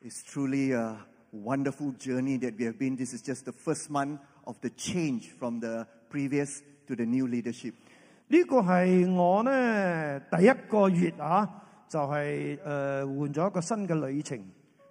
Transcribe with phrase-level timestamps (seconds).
[0.00, 0.96] It's truly a
[1.32, 2.96] wonderful journey that we have been.
[2.96, 7.26] This is just the first month of the change from the previous to the new
[7.26, 7.74] leadership.
[8.28, 11.48] 呢个系我呢第一个月啊，
[11.88, 12.60] 就系、诶、
[13.18, 14.38] 换咗一个新嘅旅程。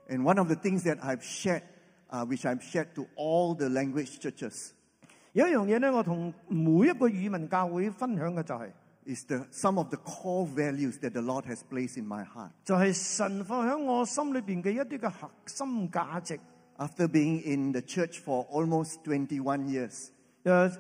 [0.10, 1.64] And one of the things that I've shared,
[2.12, 4.71] uh, which I've shared to all the language churches,
[5.34, 8.70] 有一样嘢咧，我同每一个语文教会分享嘅就系、
[9.09, 12.52] is the some of the core values that the Lord has placed in my heart.
[12.64, 16.39] 就系、神放喺我心里边嘅一啲嘅核心价值。
[16.77, 20.09] After being in the church for almost 21 years,
[20.44, 20.77] 诶、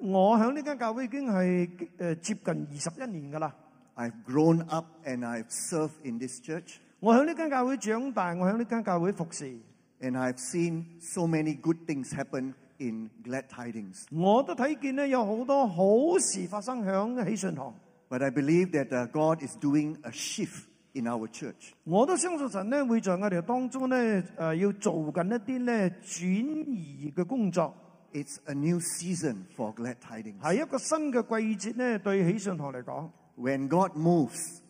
[0.00, 1.68] 我喺呢间教会已经系
[1.98, 3.54] 诶接近二十一年噶啦。
[3.96, 9.58] I've grown up and I've served in this church, 我喺呢间教会长大，我喺呢间教会服侍，
[10.00, 14.04] and I've seen so many good things happen in Glad Tidings.
[14.10, 17.74] 我都睇見咧有好多好事發生響喜信堂。
[18.08, 20.64] But I believe that uh, God is doing a shift
[20.94, 21.72] in our church.
[21.84, 26.24] 我都相信神咧會在我哋當中咧誒、要做緊一啲咧轉
[26.72, 27.74] 移嘅工作，
[28.12, 30.40] It's a new season for Glad Tidings.
[30.40, 31.22] 係一個新嘅
[31.56, 33.10] 季節咧對喜信堂嚟講。
[33.36, 34.60] When God moves,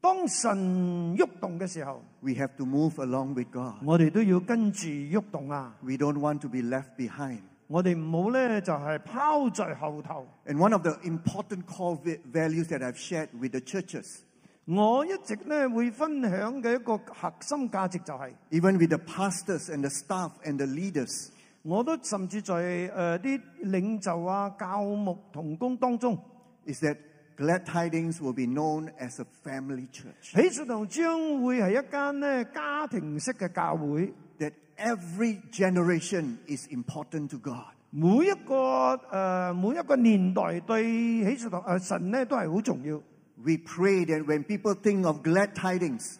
[0.00, 3.74] 當神喐動嘅時候， we have to move along with God.
[3.84, 5.74] 我哋都要跟住喐動啊！
[5.82, 7.40] We don't want to be left behind.
[7.68, 10.26] 我哋唔好咧就係、拋在後頭。
[10.46, 14.04] And one of the important core va- values that I've shared with the churches,
[14.66, 21.28] 我一直咧會分享嘅一個核心價值就係、 even with the pastors and the staff and the leaders,
[21.62, 26.18] 我都甚至在誒啲、領袖啊、教牧同工當中，
[26.66, 26.96] is that
[27.36, 30.32] Glad Tidings will be known as a family church.
[30.34, 34.12] 喜信堂将会系一间咧家庭式嘅教会。
[34.38, 37.72] That every generation is important to God.
[37.90, 38.54] 每一个
[38.96, 40.82] 诶、呃每一个年代对
[41.24, 42.96] 喜信堂诶神咧都系好重要。
[43.44, 46.16] We pray that when people think of Glad Tidings,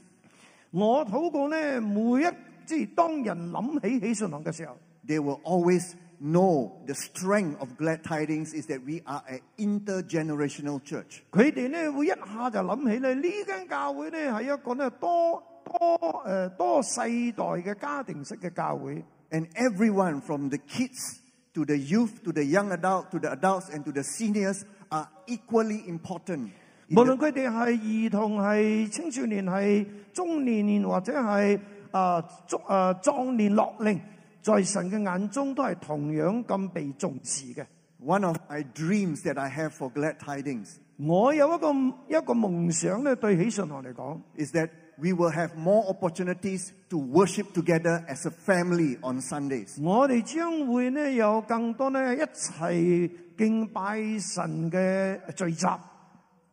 [0.70, 2.26] 我祷告咧，每一
[2.66, 10.80] 即系当人谂起喜信堂嘅时候， they will always know the strength of Glad Tidings is that we are an intergenerational
[10.84, 11.22] church.
[11.30, 19.04] 佢哋咧会一下就谂起咧呢间教会咧系一个咧多多诶、呃多世代嘅家庭式嘅教会。
[19.30, 21.20] And everyone from the kids
[21.54, 25.08] to the youth to the young adult to the adults and to the seniors are
[25.26, 26.50] equally important.
[26.88, 31.58] in 无 the- 论佢哋系儿童、系青少年、系中年或者系
[31.90, 33.98] 啊中啊壮年落龄，
[34.46, 37.64] 在神嘅眼中都係同樣咁被重視嘅。
[38.04, 41.68] One of my dreams that I have for Glad Tidings 我有一個
[42.08, 49.80] 一個夢想咧，對喜信堂嚟講， is that we will have more opportunities to worship together as a family on Sundays.
[49.82, 55.66] 我哋將會咧有更多咧一齊敬拜神嘅聚集。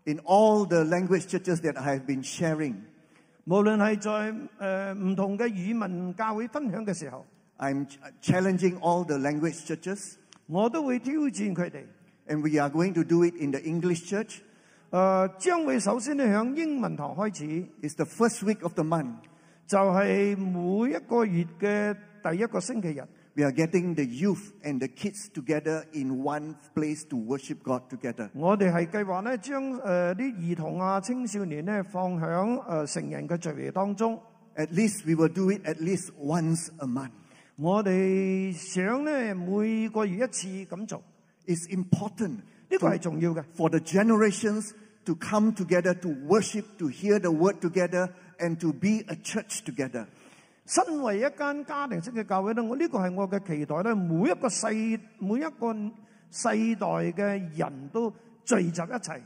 [0.06, 2.76] In all the language churches that I have been sharing,
[3.46, 7.26] 無論係在誒唔、同嘅語文教會分享嘅時候，
[7.64, 10.14] I'm ch- challenging all the language churches,
[10.48, 11.84] 我都会挑战佢哋。
[12.28, 14.40] and we are going to do it in the English church.
[14.92, 17.44] 诶、将会首先咧响英文堂开始，
[17.82, 19.16] It's the first week of the month.
[19.68, 23.04] 就系、每一个月嘅第一个星期日，
[23.36, 27.84] We are getting the youth and the kids together in one place to worship God
[27.90, 28.30] together.
[28.34, 29.82] 我哋系计划咧将诶
[30.16, 34.20] 啲儿童啊、青少年咧放响诶、成人嘅聚会当中。
[34.56, 37.12] At least we will do it at least once a month.
[37.56, 41.04] 我哋想咧每个月一次咁做，
[41.46, 42.38] It's important
[42.70, 43.44] 呢个系重要嘅。
[43.56, 44.72] for the generations
[45.06, 49.64] to come together to worship, to hear the word together, and to be a church
[49.66, 50.06] together.
[50.66, 54.68] 身为一间家庭式嘅教会咧，我呢个系我嘅期待咧，每一个世
[55.18, 55.74] 每一个
[56.32, 58.12] 世代嘅人都
[58.46, 59.20] 聚集一齐。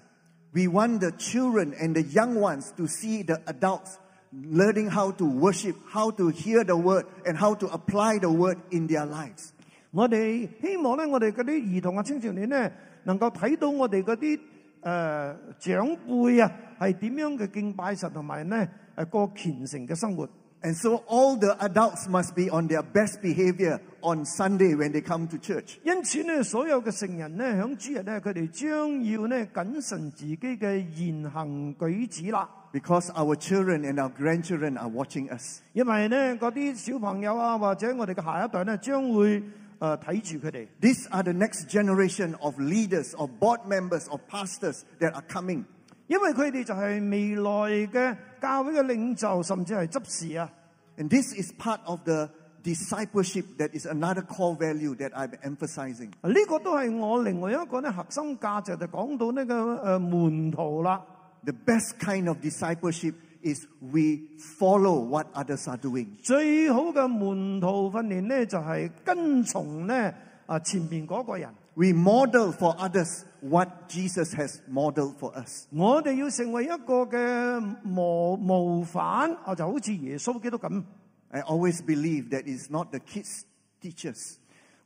[0.54, 3.96] We want the children and the young ones to see the adults
[4.32, 8.58] learning how to worship, how to hear the word, and how to apply the word
[8.72, 9.52] in their lives.
[9.92, 12.72] 我哋希望咧，我哋嗰啲儿童啊、青少年咧，
[13.04, 14.40] 能够睇到我哋嗰啲
[14.82, 20.28] 诶长辈啊，系点样嘅敬拜神，同埋咧诶过虔诚嘅生活。
[20.64, 25.02] And so all the adults must be on their best behavior on Sunday when they
[25.06, 25.78] come to church.
[25.84, 32.50] 因此咧，所有嘅成人咧，响主日咧，佢哋将要咧谨慎自己嘅言行举止啦。
[32.72, 35.62] Because our children and our grandchildren are watching us.
[35.74, 39.44] 因为咧嗰啲小朋友啊，或者我哋嘅下一代咧，将会诶
[39.80, 40.68] 睇住佢哋。
[40.82, 45.66] These are the next generation of leaders, of board members, of pastors that are coming.
[46.08, 50.50] 因为佢哋就系未来嘅教会嘅领袖，甚至系执事啊。
[50.98, 52.30] And this is part of the
[52.64, 56.12] discipleship that is another core value that I'm emphasizing.
[56.22, 61.02] 呢个都系我另外一个咧核心价值，就讲到呢个诶门徒啦。
[61.46, 66.08] The best kind of discipleship is we follow what others are doing.
[66.24, 70.14] 最好嘅门徒训练咧，就系跟从咧
[70.46, 71.50] 啊前边嗰个人。
[71.76, 75.66] We model for others what Jesus has modeled for us.
[75.72, 80.84] 我哋要成为一个嘅模模范，啊就好似耶稣基督咁。
[81.30, 83.42] I always believe that it's not the kids
[83.82, 84.36] teachers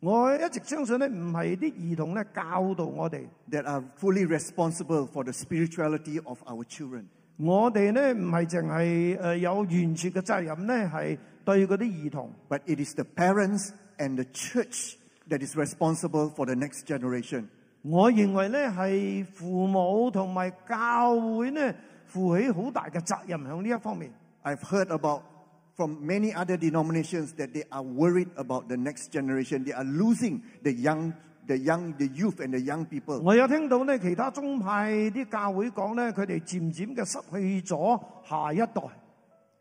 [0.02, 7.06] 我一直相信咧，唔係啲兒童咧教導我哋， that are fully responsible for the spirituality of our children.
[7.38, 12.32] 我哋咧唔係淨係誒有完全嘅責任咧，係對嗰啲兒童。
[12.50, 14.96] But it is the parents and the church
[15.30, 17.46] that is responsible for the next generation.
[17.84, 21.74] 我認為咧係父母同埋教會咧
[22.12, 24.12] 負起好大嘅責任喺呢一方面。
[24.44, 25.22] I've heard about
[25.82, 29.64] from many other denominations that they are worried about the next generation.
[29.64, 31.14] They are losing the young,
[31.48, 33.20] the young, the youth and the young people.
[33.22, 38.82] 我有听到咧其他宗派啲教会讲咧，佢哋渐渐嘅失去咗下一代。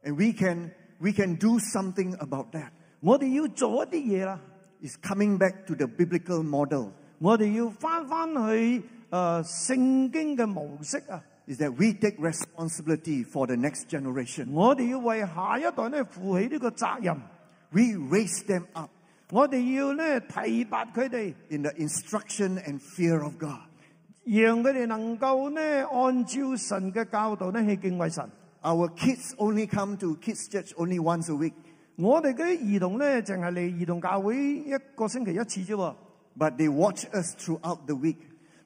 [0.05, 0.71] And we can,
[1.01, 2.71] we can do something about that.
[3.01, 4.41] 我哋要做一啲嘢啦，
[4.83, 6.93] It's coming back to the biblical model.
[7.19, 11.23] 我哋要翻翻去诶、呃、圣经嘅模式啊！
[11.49, 14.51] Is that we take responsibility for the next generation.
[14.51, 17.17] 我哋要为下一代咧负起呢个责任，
[17.71, 18.91] We raise them up
[19.31, 23.61] 我哋要咧提拔佢哋， in the instruction and fear of God.
[24.25, 28.29] 让佢哋能够咧按照神嘅教导咧去敬畏神。
[28.63, 31.53] Our kids only come to kids church only once a week,
[31.95, 35.95] 我哋嗰啲儿童咧，净系嚟儿童教会一个星期一次啫喎，
[36.37, 38.17] but they watch us throughout the week.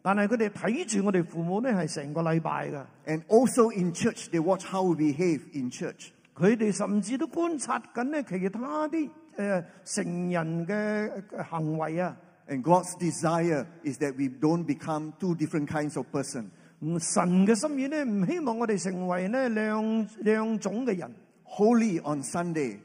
[0.05, 6.09] 但係佢哋睇住我哋父母咧係成個禮拜噶， And also in church, they watch how we behave in church.
[6.35, 11.11] 佢哋甚至都觀察緊咧其他啲誒、呃成人嘅
[11.45, 12.17] 行為啊。
[12.49, 16.47] And God's desire is that we don't become two different kinds of person.
[16.81, 21.15] 嗯神嘅心意咧，唔希望我哋成為咧兩兩種嘅人，
[21.45, 22.79] Holy on Sunday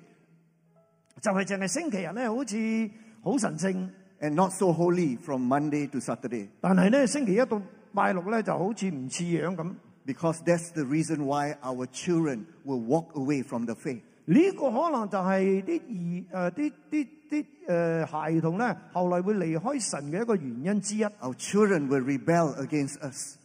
[1.21, 2.89] 就係淨係星期日咧，好似
[3.23, 3.89] 好神聖，
[4.21, 6.47] and not so holy from Monday to Saturday.
[6.61, 7.61] 但系咧星期一到
[7.93, 9.73] 拜六咧就好似唔似样咁。
[10.05, 14.01] Because that's the reason why our children will walk away from the faith.
[14.25, 21.03] 呢个可能就系啲儿诶啲啲啲诶孩童咧，后来会离开神嘅一个原因之一。
[21.03, 23.37] 诶、 Our children will rebel against us.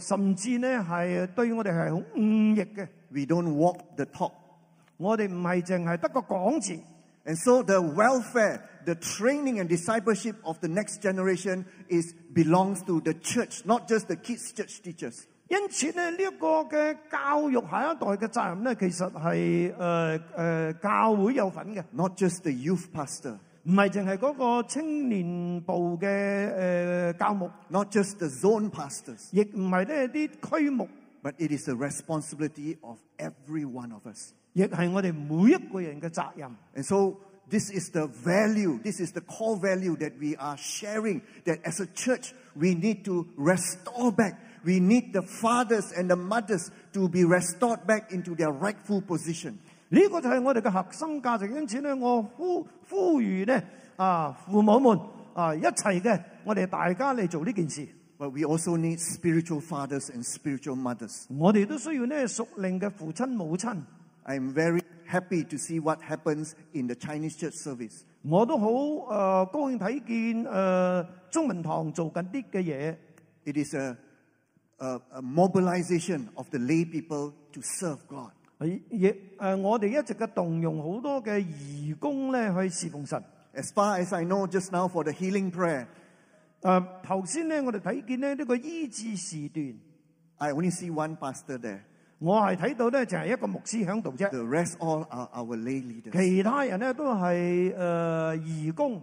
[0.00, 2.88] 甚至咧系对我哋系好忤逆嘅。
[3.10, 4.32] We don't walk the talk.
[4.96, 6.78] 我哋唔系净系得个讲字，
[7.24, 13.00] And so the welfare, the training and discipleship of the next generation is belongs to
[13.00, 15.24] the church, not just the kids church teachers.
[15.48, 30.86] 因此咧呢一、个嘅教育下一代嘅责任咧，其实系诶诶教会有份嘅， not just the youth pastor, 唔系净系嗰个青年部嘅诶、呃教牧， not just the zone pastors, 亦唔系咧啲区牧，
[31.22, 34.32] but it is the responsibility of every one of us.
[34.52, 36.50] 亦系我哋每一个人嘅责任。
[36.76, 37.16] And so
[37.50, 41.80] this is the value, this is the core value that we are sharing that as
[41.80, 44.34] a church we need to restore back.
[44.64, 49.54] We need the fathers and the mothers to be restored back into their rightful position.
[49.90, 53.64] 呢个就系我哋嘅核心价值，因此咧，我呼呼吁咧
[53.96, 55.00] 啊，父母们
[55.32, 57.88] 啊，一齐嘅，我哋大家嚟做呢件事。
[58.18, 61.26] But we also need spiritual fathers and spiritual mothers.
[61.28, 63.78] 我哋都需要咧属灵嘅父亲母亲。
[64.26, 64.82] I'm very
[65.12, 68.02] happy to see what happens in the Chinese church service.
[68.22, 72.96] 我都好诶、呃高兴睇见诶、呃中文堂做紧啲嘅嘢，
[73.44, 73.96] It is a,
[74.78, 78.32] a, a mobilization of the lay people to serve God.
[78.90, 83.22] 亦诶、呃我哋一直嘅动用好多嘅义工咧去侍奉神。
[83.54, 85.86] As far as I know, just now for the healing prayer,
[86.60, 89.74] 诶头先咧，我哋睇见咧呢个医治时段，
[90.38, 91.80] I only see one pastor there.
[92.22, 96.10] 我係睇到咧就係一個牧師喺度啫， The rest all are our lay leaders.
[96.12, 99.00] 其他人咧都係誒、呃、義工。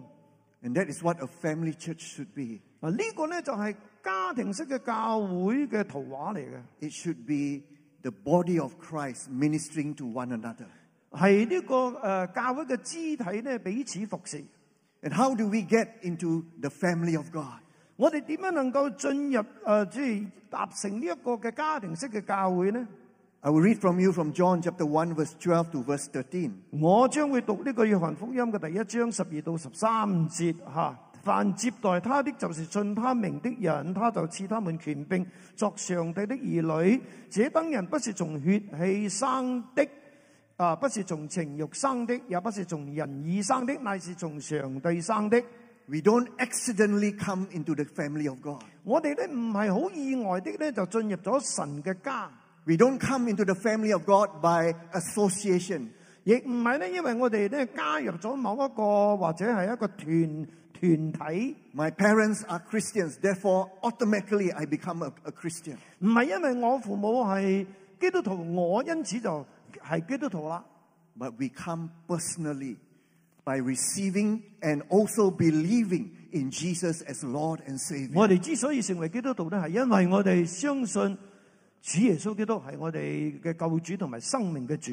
[0.62, 2.60] And that is what a family church should be.
[2.80, 7.62] 啊，呢個咧就係家庭式嘅教會嘅圖畫嚟嘅， It should be
[8.02, 10.66] the body of Christ ministering to one another.
[11.10, 14.44] 係呢、個誒、呃教會嘅肢體咧彼此服侍。
[15.02, 17.60] And how do we get into the family of God?
[17.96, 22.86] 我哋點樣能夠進入誒即係達成呢一個嘅家庭式嘅教會呢？
[23.40, 26.50] I will read from you from John chapter 1, verse 12 to verse 13.
[26.70, 30.98] 我将会读呢个约翰福音嘅第一章十二到十三节吓。
[31.22, 37.02] 凡接待他的，就是信他名的人，他就赐他们权柄作上帝的儿女。
[37.30, 39.88] 这等人不是从血气生的，
[40.56, 45.42] 啊，不是从情欲生的，也不是从人意生的，乃是从上帝生的。
[45.88, 48.62] We don't accidentally come into the family of God.
[48.84, 52.30] 我哋咧唔系好意外的咧，就进入咗神嘅家。
[52.66, 55.88] We don't come into the family of God by association.
[56.24, 65.76] 亦唔系咧，因为我哋咧加入咗某一个或者系一个团团体， My parents are Christians, therefore, automatically I become a, a Christian.
[66.00, 67.64] 唔系因为我父母系
[68.00, 69.46] 基督徒，我因此就
[69.80, 70.64] 系基督徒啦。
[71.16, 72.76] But we come personally
[73.44, 78.10] by receiving and also believing in Jesus as Lord and Savior.
[78.18, 81.16] 我哋之所以成为基督徒咧，系因为我哋相信
[81.82, 84.92] 主耶稣基督系我哋嘅救主同埋生命嘅主。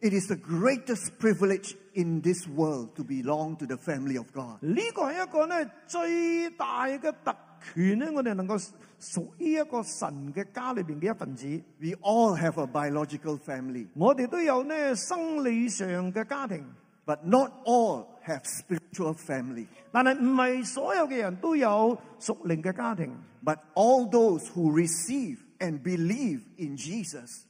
[0.00, 4.60] It is the greatest privilege in this world to belong to the family of God.
[4.60, 7.34] 呢个系一个咧最大嘅特
[7.72, 8.62] 权咧，我哋能够
[9.00, 11.46] 属于一个神嘅家里边嘅一份子。
[11.80, 16.66] We all have a biological family, 我哋都有咧生理上嘅家庭，
[17.06, 19.66] but not all have spiritual family.
[19.90, 23.10] 但系唔系所有嘅人都有属灵嘅家庭。
[23.42, 27.42] But all those who receive and believe in Jesus,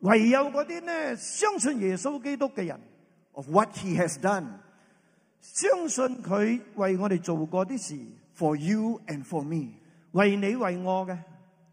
[0.00, 2.80] 唯有嗰啲咧相信耶稣基督嘅人，
[3.32, 4.46] of what he has done
[5.40, 7.98] 相信佢为我哋做过啲事，
[8.36, 9.74] for you and for me,
[10.12, 11.16] 为你为我嘅。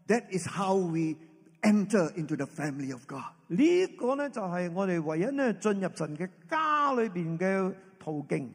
[0.06, 1.16] that is how we
[1.62, 3.32] enter into the family of God.
[3.48, 8.48] 呢个咧就系我哋唯一咧进入神嘅家里边嘅途径。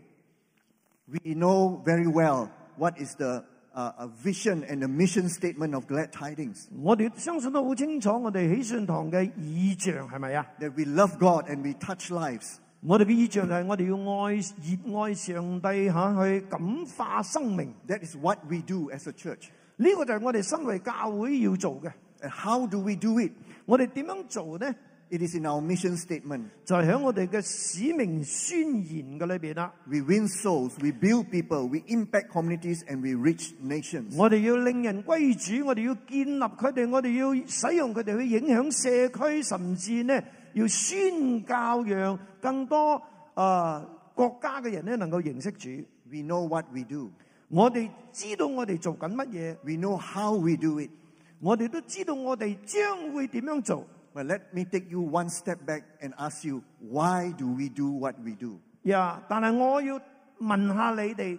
[1.07, 3.43] We know very well what is the
[3.73, 10.45] uh, uh, vision and the mission statement of Glad Tidings 我哋相信都好清楚，我哋喜信堂嘅意象系咪啊？
[10.59, 12.55] that we love God and we touch lives.
[12.81, 17.73] 我哋嘅意象就系我哋要爱热爱上帝吓，去感化生命。
[17.87, 19.49] That is what we do as a church.
[19.77, 21.91] 呢、个就系我哋身为教会要做嘅。
[22.21, 23.31] And how do we do it?
[23.65, 24.73] 我哋点样做呢？
[25.13, 26.49] It is in our mission statement.
[26.63, 29.73] 就系喺我哋嘅使命宣言嘅里边啦。
[29.87, 34.15] We win souls, we build people, we impact communities, and we reach nations.
[34.15, 40.21] 我哋要令人归主，我哋要建立佢哋，我哋要使用佢哋去影响社区，甚至呢
[40.53, 42.93] 要宣教，让更多
[43.33, 45.69] 啊、呃、国家嘅人咧能够认识主。
[46.11, 47.09] We know what we do.
[47.47, 50.91] 我哋知道我哋做紧乜嘢， We know how we do it.
[51.39, 53.87] 我哋都知道我哋将会点样做。
[54.13, 57.91] But let me take you one step back and ask you, why do we do
[57.91, 58.59] what we do?
[58.83, 59.99] 呀但系我要
[60.39, 61.37] 问下你哋，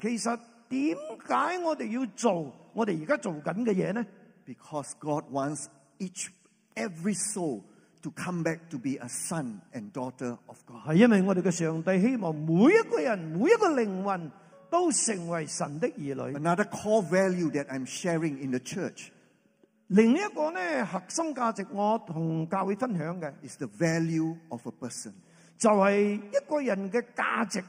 [0.00, 0.38] 其实
[0.68, 4.04] 点解我哋要做我哋而家做紧嘅嘢呢？
[4.46, 5.66] Because God wants
[5.98, 6.28] each,
[6.74, 7.62] every soul
[8.02, 10.82] to come back to be a son and daughter of God.
[10.86, 14.30] 系因为我哋嘅上帝希望每一个人、每一个灵魂
[14.70, 16.36] 都成为神的儿女。
[16.36, 19.08] Another core value that I'm sharing in the church
[19.88, 25.12] 另一个咧核心价值，我同教会分享嘅 is the value of a person.
[25.58, 27.62] 就系一个人嘅价值。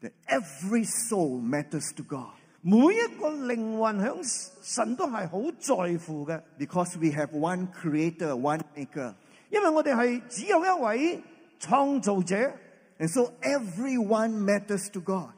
[0.00, 4.22] That every soul matters to God 每一个灵魂响
[4.62, 9.12] 神都系好在乎嘅， because we have one creator, one maker.
[9.50, 11.22] 因为我哋系只有一位
[11.58, 12.36] 创造者，
[13.00, 15.30] And so everyone matters to God.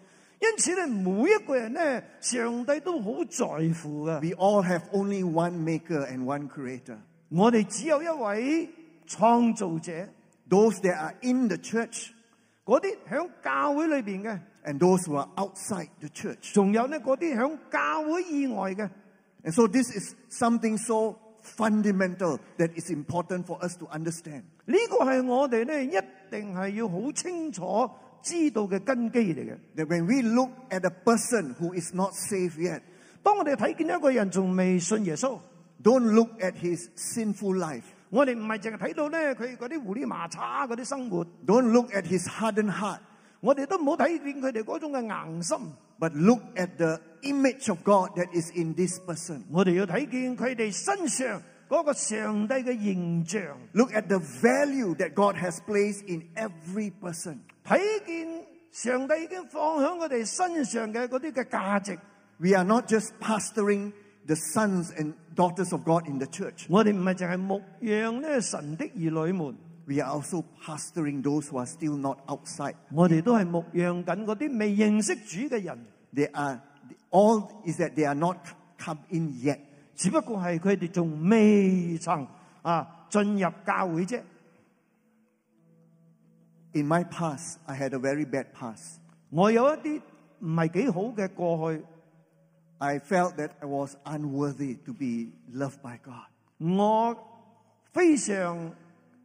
[0.45, 3.47] 因此咧每一個人咧，上帝都好在
[3.83, 4.21] 乎嘅。
[4.21, 6.97] We all have only one maker and one creator.
[7.29, 8.71] 我哋只有一位
[9.07, 10.09] 創造者，
[10.49, 12.09] Those that are in the church
[12.65, 16.53] 嗰啲響教會裏邊嘅， and those who are outside the church.
[16.55, 18.89] 仲有呢嗰啲響教會以外嘅。
[19.45, 24.43] And so this is something so fundamental that is important for us to understand.
[24.67, 25.99] 呢個係我哋咧一
[26.31, 27.91] 定係要好清楚
[28.25, 29.57] 知道嘅根基嚟嘅。
[29.77, 32.81] That when we look at a person who is not saved yet,
[33.23, 35.39] 当我哋睇见一个人仲未信耶稣，
[35.83, 37.83] don't look at his sinful life.
[38.11, 42.99] 我哋唔系净系睇到咧佢嗰啲胡里麻叉嗰啲生活， Don't look at his hardened heart,
[43.41, 45.57] 我哋都唔好睇见佢哋嗰种嘅硬心，
[45.99, 49.43] but look at the image of God that is in this person.
[49.53, 53.43] 我哋要睇见佢哋身上嗰个上帝嘅形象，
[53.75, 57.39] Look at the value that God has placed in every person.
[57.65, 61.99] 睇見上帝已經放喺佢哋身上嘅嗰啲嘅價值。
[62.39, 63.93] We are not just pastoring
[64.27, 66.67] the sons and daughters of God in the church.
[66.69, 69.57] 我哋唔係淨係牧養咧神的兒女們，
[69.87, 72.75] We are also pastoring those who are still not outside.
[72.93, 75.85] 我哋都係牧養緊嗰啲未認識主嘅人，
[76.15, 76.61] They are
[77.11, 78.37] all is that they are not
[78.79, 79.59] come in yet.
[79.95, 82.27] 只不過係佢哋仲未曾
[82.63, 84.21] 啊進入教會啫。
[86.75, 88.99] In my past, I had a very bad past.
[89.31, 90.01] 我有一啲
[90.41, 91.85] 唔系几好嘅过去，
[92.79, 96.29] I felt that I was unworthy to be loved by God.
[96.59, 97.17] 我
[97.93, 98.73] 非常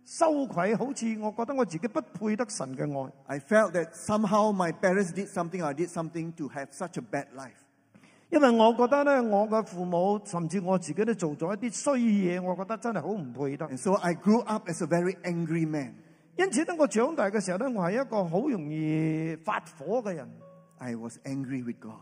[0.05, 2.83] 羞愧，好似我觉得我自己不配得神嘅
[3.27, 3.37] 爱。
[3.37, 6.97] I felt that somehow my parents did something or I did something to have such
[6.97, 7.61] a bad life.
[8.31, 13.67] 因为我觉得咧，我嘅父母甚至我自己都做咗一啲衰嘢，我觉得真系好唔配得。
[13.69, 15.93] And so I grew up as a very angry man.
[16.39, 20.29] 因此，當我長大嘅時候咧，我係一個好容易發火嘅人，
[20.77, 21.93] I was angry with God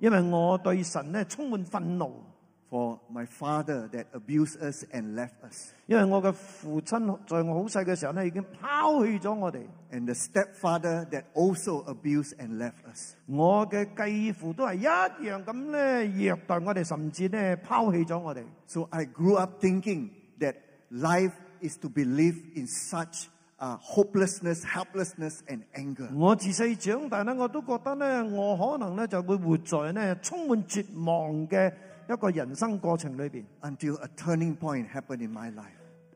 [0.00, 2.22] 因為我對神咧充滿憤怒，
[2.70, 9.62] for my father that abused us and left us, 因為我嘅父親在我好細嘅時候咧已經拋棄咗我哋，
[9.92, 13.14] and the stepfather that also abused and left us.
[13.26, 14.84] 我嘅繼父都係一
[15.28, 18.44] 樣咁咧虐待我哋，甚至咧拋棄咗我哋。
[18.66, 20.56] So I grew up thinking that
[20.90, 23.26] life is to be lived in such
[23.62, 26.08] uh, hopelessness, helplessness, and anger.
[26.14, 31.72] 我自细长大咧，我都觉得咧，我可能咧就会活在咧充满绝望嘅
[32.08, 35.64] 一个人生过程里边， Until a turning point happened in my life.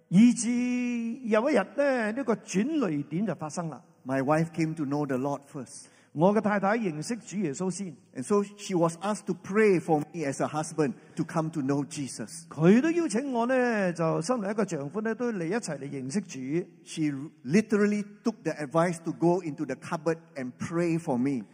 [0.09, 0.49] 以至
[1.29, 3.83] 有一日咧呢个转捩点就发生啦。
[4.07, 5.87] My wife came to know the Lord first.
[6.17, 11.49] 我嘅太太认识主耶稣先， And so she was asked to pray for me as a husband to come
[11.53, 12.47] to know Jesus.
[12.51, 16.67] 佢都邀请我咧就身为一个丈夫咧都嚟一齐嚟认识主。
[16.85, 17.03] She
[17.45, 21.45] literally took the advice to go into the cupboard and pray for me.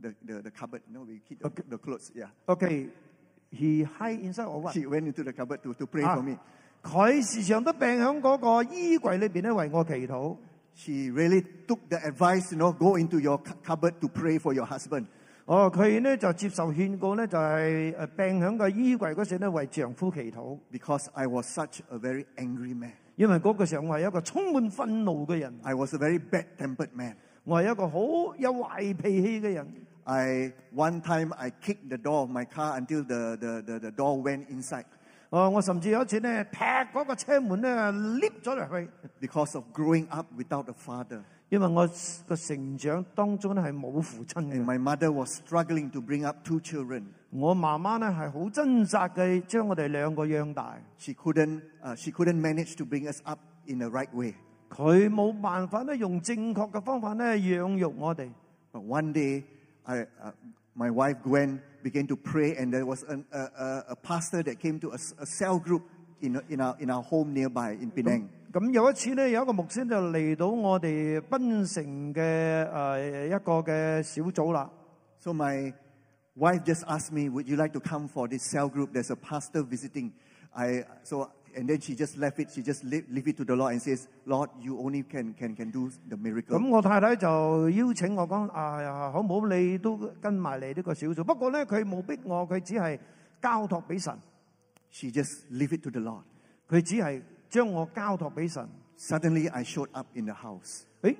[0.00, 2.28] The, the, the cupboard, you know, we keep the, the clothes, yeah.
[2.46, 4.72] OK，he hide inside or what？
[4.74, 6.38] She went into the cupboard to, to pray 啊 for me.
[6.82, 10.36] 佢时常都病喺嗰个衣柜里边咧为我祈祷。
[10.74, 14.54] She really took the advice, you know, go into your cu- cupboard to pray for
[14.54, 15.06] your husband.
[15.46, 22.92] 哦，佢咧就接受劝告咧，就系诶病喺个衣柜嗰时咧为丈夫祈祷， Because I was such a very angry man.
[23.16, 27.14] 因为嗰个时候我系一个充满愤怒嘅人， I was a very bad-tempered man.
[27.44, 27.98] 我系一个好
[28.38, 29.66] 有坏脾气嘅人。
[30.04, 33.90] I one time I kicked the door of my car until the, the, the, the
[33.90, 34.84] door went inside
[35.30, 41.20] 哦，我甚至有一次咧踢嗰個車門咧 lift 咗入去， because of growing up without a father.
[41.50, 41.88] 因為我
[42.28, 44.64] 個成長當中咧係冇父親 And 嘅。
[44.64, 47.04] my mother was struggling to bring up two children.
[47.30, 50.76] 我媽媽咧係好掙扎嘅，將我哋兩個養大。
[50.96, 54.34] She couldn't, uh, she couldn't manage to bring us up in the right way.
[54.68, 58.30] 佢冇辦法咧用正確嘅方法咧養育我哋。
[58.72, 59.42] But one day,
[59.84, 60.32] I, uh,
[60.76, 64.58] my wife Gwen began to pray, and there was an, a, a, a pastor that
[64.60, 65.82] came to a, s- a cell group
[66.20, 68.28] in, in, our, in our home nearby in Penang.
[68.52, 74.68] 咁有一次咧，有一个牧师就嚟到我哋槟城嘅诶、呃一个嘅小组啦。
[75.18, 75.72] So my
[76.36, 78.92] wife just asked me, "Would you like to come for this cell group?
[78.92, 80.10] There's a pastor visiting."
[80.52, 82.50] I so and then she just left it.
[82.50, 85.54] She just leave, leave it to the Lord and says, "Lord, you only can can
[85.56, 91.24] can do the miracle." 咁我太太就邀请我讲：啊，好唔好你都跟埋嚟呢个小组？
[91.24, 92.98] 不过咧，佢冇逼我，佢只系
[93.42, 94.16] 交托俾神，
[94.90, 96.22] She just leave it to the Lord.
[96.68, 98.68] 佢只系将我交托俾神。
[98.98, 101.16] Suddenly, I showed up in the house, 诶，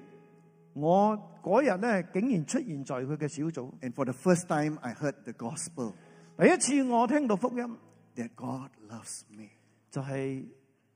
[0.74, 3.70] 我嗰日咧竟然出现在佢嘅小组。
[3.80, 5.94] and for the first time, I heard the gospel
[6.38, 7.76] 第一次我听到福音，
[8.16, 9.48] that God loves me,
[9.94, 10.44] 就係、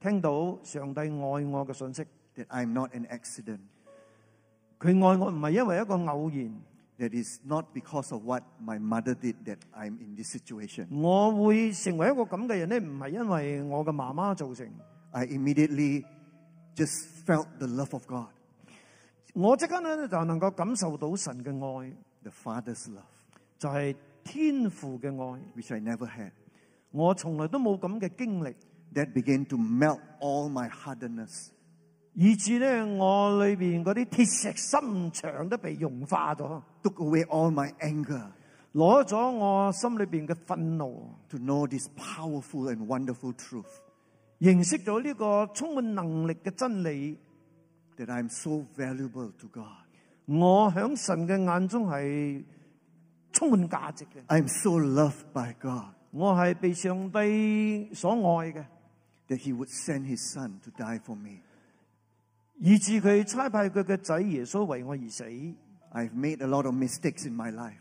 [0.00, 2.04] 聽到上帝愛我嘅信息。
[2.36, 3.60] that I'm not an accident,
[4.80, 6.52] 佢愛我唔係因為一個偶然，
[6.98, 10.88] that is not because of what my mother did that I'm in this situation.
[11.00, 14.68] 我會成為一個咁嘅人咧，唔係因為我嘅媽媽造成。
[15.12, 16.04] I immediately
[16.74, 18.30] just felt the love of God,
[19.32, 21.92] 我即刻咧就能夠感受到神嘅愛，
[22.24, 23.04] the Father's love,
[23.58, 25.40] 就係、天父嘅愛。
[25.56, 26.32] which I never had.
[26.90, 28.54] 我從來都冇咁嘅經歷，
[28.94, 31.50] that began to melt all my hardness.
[32.14, 38.26] 以致咧我里边嗰啲铁石心肠都被融化咗， Took away all my anger
[38.72, 43.66] 攞咗我心里边嘅愤怒， to know this powerful and wonderful truth
[44.40, 47.18] 认识咗呢个充满能力嘅真理。
[47.96, 49.84] that I'm so valuable to God.
[50.26, 52.44] 我喺神嘅眼中系
[53.32, 58.64] 充满价值嘅， I'm so loved by God 我系被上帝所爱嘅，
[59.28, 61.40] that He would send His Son to die for me.
[62.60, 65.24] 以致佢差派佢嘅仔耶稣为我而死。
[65.92, 67.74] I've made a lot of mistakes in my life.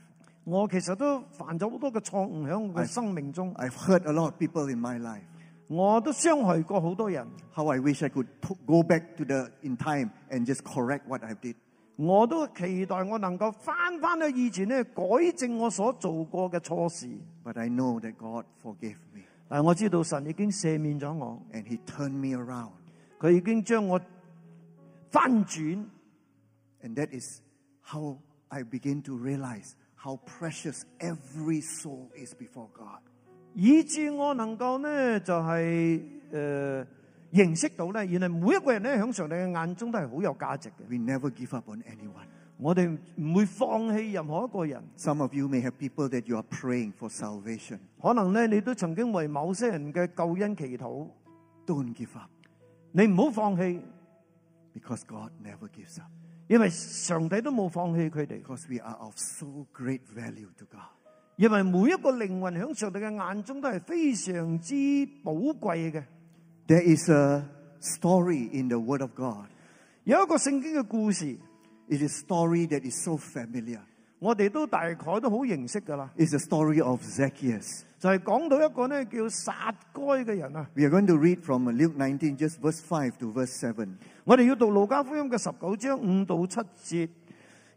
[0.46, 5.22] 我其实都犯咗好多嘅错误喺我嘅生命中， I've hurt a lot of people in my life.
[5.68, 7.26] 我都伤害过好多人。
[7.54, 11.08] How I wish I could p- go back to the in time and just correct
[11.08, 11.56] what I did.
[11.96, 15.04] 我都期待我能够翻翻去以前咧，改
[15.38, 17.08] 正我所做过嘅错事。
[17.44, 22.72] But I know that God forgave me 但我知道神已經赦免咗我， and He turned me around.
[23.20, 24.00] 佢已經將我
[25.12, 25.86] 翻轉。
[26.84, 27.42] And that is
[27.82, 28.18] how
[28.50, 33.02] I begin to realize how precious every soul is before God.
[33.54, 36.02] 以致我能夠咧就係、
[36.32, 36.86] 呃
[37.34, 40.84] 認識到咧，原來每一個人咧喺上帝嘅眼中都係好有價值嘅。
[40.88, 42.28] We never give up on anyone.
[42.58, 44.84] 我哋唔會放棄任何一個人。
[44.98, 47.80] Some of you may have people that you are praying for salvation.
[48.02, 51.08] 可能咧，你都曾經為某些人嘅救恩祈禱，
[51.66, 52.30] Don't give up
[52.92, 53.80] 你唔好放棄，
[54.74, 56.10] because God never gives up.
[56.48, 58.42] 因為上帝都冇放棄佢哋。
[58.44, 60.92] Because we are of so great value to God.
[61.38, 64.76] 因為每一個靈魂喺上帝嘅眼中都係非常之
[65.24, 66.04] 寶貴嘅。
[66.68, 67.44] There is a
[67.82, 69.48] story in the Word of God.
[70.04, 71.36] 有一個聖經嘅故事，
[71.90, 73.80] It is a story that is so familiar.
[74.20, 77.82] 我哋都大概都好認識噶啦， It's the story of Zacchaeus.
[78.00, 80.66] 就係講到一個咧叫撒該嘅人啊。
[80.76, 83.90] We are going to read from Luke 19, just verse 5 to verse 7.
[84.24, 87.10] 我哋要讀路加福音嘅十九章五到七節。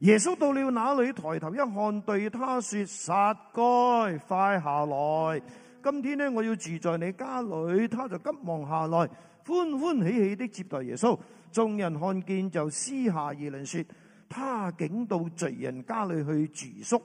[0.00, 5.42] 耶穌到了那裏，抬頭一看，對他說：撒該，快下來！
[5.82, 7.88] 今天呢，我要住在你家裏。
[7.88, 9.08] 他就急忙下來，
[9.44, 11.18] 歡歡喜喜的接待耶穌。
[11.50, 13.84] 眾人看見就私下議論說：
[14.30, 17.02] 他竟到罪人家裏去住宿。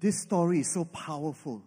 [0.00, 1.60] This story is so powerful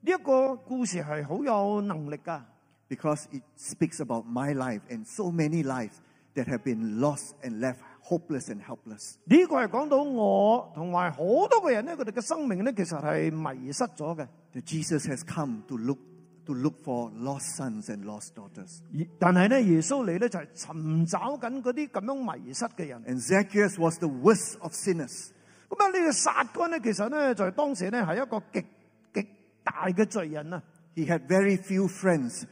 [0.00, 2.44] 呢、一個故事係好有能力噶，
[2.88, 5.94] because it speaks about my life and so many lives
[6.34, 9.16] that have been lost and left hopeless and helpless.
[9.24, 11.18] 呢、個係講到我同埋好
[11.48, 14.26] 多個人呢，佢哋嘅生命呢，其實係迷失咗嘅。
[14.54, 15.98] That Jesus has come to look
[16.46, 18.80] to look for lost sons and lost daughters.
[18.94, 23.04] 而但系咧，耶稣嚟咧就系寻找紧嗰啲咁样迷失嘅人。
[23.04, 25.28] And Zacchaeus was the worst of sinners.
[25.68, 28.64] 咁啊，呢个撒该咧，其实咧就系当时咧系一个极
[29.12, 29.26] 极
[29.62, 30.62] 大嘅罪人啊，
[30.94, 32.44] He had very few friends.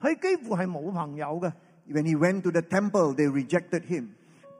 [0.00, 1.52] 佢几乎系冇朋友嘅。
[1.90, 4.08] When he went to the temple, they rejected him.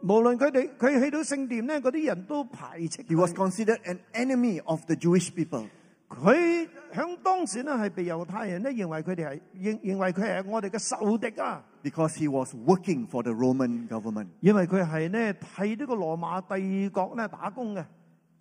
[0.02, 3.48] 无论佢哋佢去到圣殿咧，嗰啲人都排斥 He was 佢。
[3.50, 5.68] considered an enemy of the Jewish people.
[6.08, 17.84] 佢 響當時咧係被猶太人咧認為佢哋係認認為佢係我哋嘅仇敵啊， because he was working for the Roman government, 因為佢係咧替呢個羅馬帝國咧打工嘅。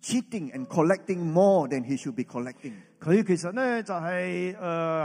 [0.04, 2.72] cheating and collecting more than he should be collecting.
[3.00, 4.56] 佢其實咧就係誒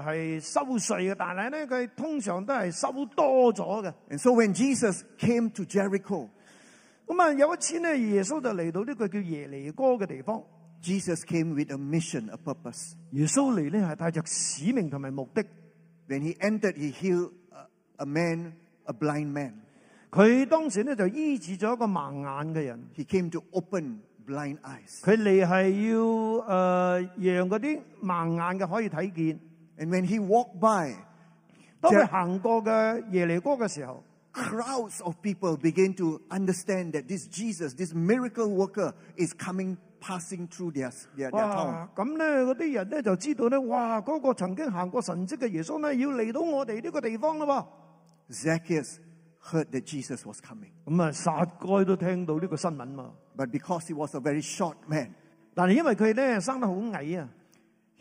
[0.04, 3.93] 係收稅嘅，但係咧佢通常都係收多咗嘅。
[4.10, 6.28] And so when Jesus came to Jericho,
[7.06, 10.41] 咁啊有一次咧，耶穌就嚟到呢個叫耶利哥嘅地方。
[10.82, 12.93] Jesus came with a mission, a purpose.
[13.12, 15.43] 耶稣嚟咧系带着使命同埋目的。
[16.08, 18.54] When he entered, he healed a, a man,
[18.86, 19.54] a blind man.
[20.12, 22.80] 佢当时咧就医治咗一个盲眼嘅人。
[22.95, 25.02] He came to open blind eyes.
[25.02, 29.39] 佢嚟系要诶、呃、让嗰啲盲眼嘅可以睇见。
[29.80, 30.95] And when he walked by,
[31.82, 38.93] 当佢 Jer- 行过嘅耶利哥嘅时候， crowds of people began to understand that this Jesus, this miracle worker,
[39.17, 41.67] is coming, passing through their, their, their town.
[41.67, 41.89] 哇！
[41.95, 44.02] 咁咧嗰啲人咧就知道咧，哇！
[44.02, 47.65] 嗰、個曾經行過神蹟嘅耶穌咧，要嚟到我哋呢個地方啦喎。
[48.34, 48.97] Zacchaeus
[49.41, 50.71] heard that Jesus was coming.
[50.86, 53.13] 咁啊，撒該都聽到呢個新聞嘛。
[53.36, 55.12] But because he was a very short man,
[55.54, 57.30] 但係因為佢咧生得好矮啊，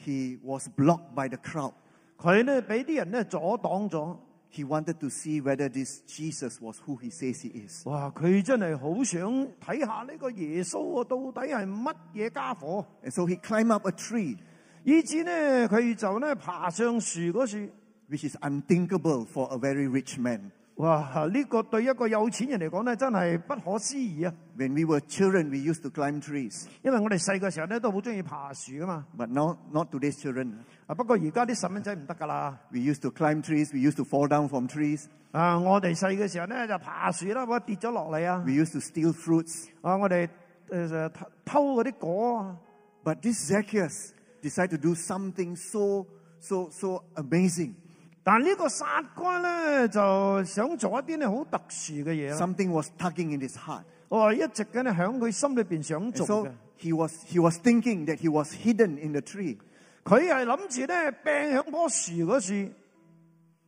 [0.04, 1.72] he was blocked by the crowd.
[2.18, 4.16] 佢咧俾啲人咧阻擋咗。
[4.50, 7.86] He wanted to see whether this Jesus was who he says he is.
[7.86, 8.10] 哇！
[8.10, 12.86] 佢真系好想睇下呢个耶稣啊，到底系乜嘢家伙？
[13.04, 14.38] And so he climbed up a tree,
[14.84, 17.68] 以至咧佢就咧爬上树嗰树。
[18.08, 20.52] which is unthinkable for a very rich man.
[20.80, 21.26] 哇！
[21.32, 24.34] 呢、个对一个有钱人嚟讲咧，真系不可思议啊！
[24.58, 26.66] When we were children, we used to climb trees.
[26.82, 29.06] 因为我哋细个时候咧都好中意爬树噶嘛。
[29.16, 30.52] But now, not today's children.
[30.86, 32.58] 啊，不过而家啲细蚊仔唔得噶啦。
[32.70, 33.72] We used to climb trees.
[33.72, 35.06] We used to fall down from trees.
[35.32, 38.42] 啊，我哋细嘅时候咧就爬树啦，哇跌咗落嚟啊！
[38.44, 39.68] We used to steal fruits.
[39.80, 40.28] 啊，我哋
[40.68, 42.56] 诶偷偷嗰啲果啊。
[43.02, 44.10] But this Zacchaeus
[44.42, 46.06] decided to do something so,
[46.40, 47.74] so, so amazing.
[48.22, 49.38] 但呢個撒該
[49.78, 52.36] 咧就想做一啲咧好特殊嘅嘢啦。
[52.36, 53.84] Something was tugging in his heart.
[54.08, 56.52] 我話一直嘅咧喺佢心裏邊想 And 做 so 嘅。
[56.78, 59.58] he was, he was thinking that he was hidden in the tree.
[60.04, 62.70] 佢係諗住咧病喺棵樹嗰樹，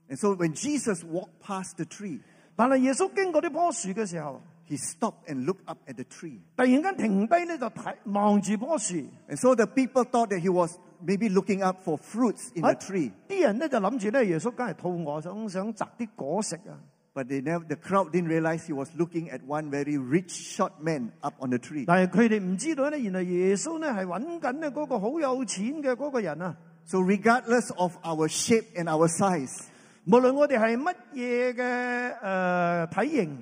[0.09, 2.21] And so when Jesus walked past the tree,
[2.57, 6.41] 但係耶穌經過呢棵樹嘅時候， he stopped and looked up at the tree.
[6.57, 8.95] 突然间停低咧就睇望住棵树。
[9.29, 12.69] And so the people thought that he was maybe looking up for fruits in the
[12.69, 13.11] 啊 tree.
[13.29, 16.77] 啲人咧就谂住咧耶稣梗系肚饿，想想摘啲果食啊。
[17.15, 20.73] But they never, the crowd didn't realize he was looking at one very rich short
[20.81, 21.85] man up on the tree.
[21.87, 26.57] 但系佢哋唔知道咧，原来耶稣咧系揾紧咧嗰个好有钱嘅嗰个人啊。
[26.85, 29.63] So regardless of our shape and our size,
[30.07, 33.39] 无论我哋系乜嘢嘅诶体型，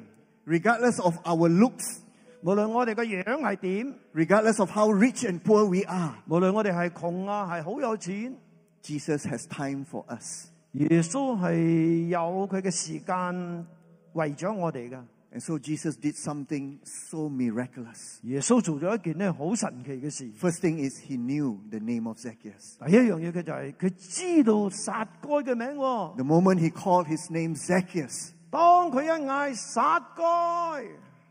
[0.46, 1.98] regardless of our looks,
[2.42, 8.36] 无论我哋个样系点， regardless of how rich and poor we are, 无论我哋系穷啊，系好有钱，
[8.82, 10.48] Jesus has time for us.
[10.72, 13.66] 耶稣系有佢嘅时间
[14.12, 15.04] 为咗我哋噶。
[15.32, 18.20] And so Jesus did something so miraculous.
[18.22, 20.30] 耶稣做咗一件咧好神奇嘅事。
[20.40, 22.78] First thing is he knew the name of Zacchaeus.
[22.86, 26.14] 第一样嘢佢就系佢知道撒该嘅名喎。
[26.16, 30.22] The moment he called his name Zacchaeus, 当佢一嗌撒该，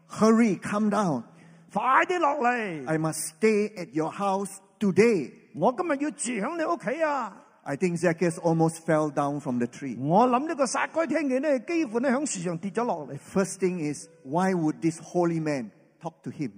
[0.10, 1.24] hurry, come down.
[1.72, 2.88] 快啲落嚟！
[2.88, 5.32] I must stay at your house today.
[5.56, 7.42] 我今日要住响你屋企啊！
[7.64, 9.98] I think Zacchaeus almost fell down from the tree.
[10.00, 13.18] 我谂呢个撒该听见咧，几乎咧响树上跌咗落嚟。
[13.18, 16.52] First thing is, why would this holy man talk to him?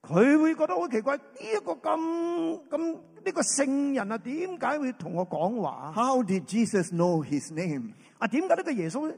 [0.00, 2.78] 佢会觉得好奇怪，呢、一个咁咁
[3.24, 5.92] 呢个圣人啊，点解会同我讲话？
[5.94, 7.90] How did Jesus know his name?
[8.18, 9.12] 啊，点解呢个耶稣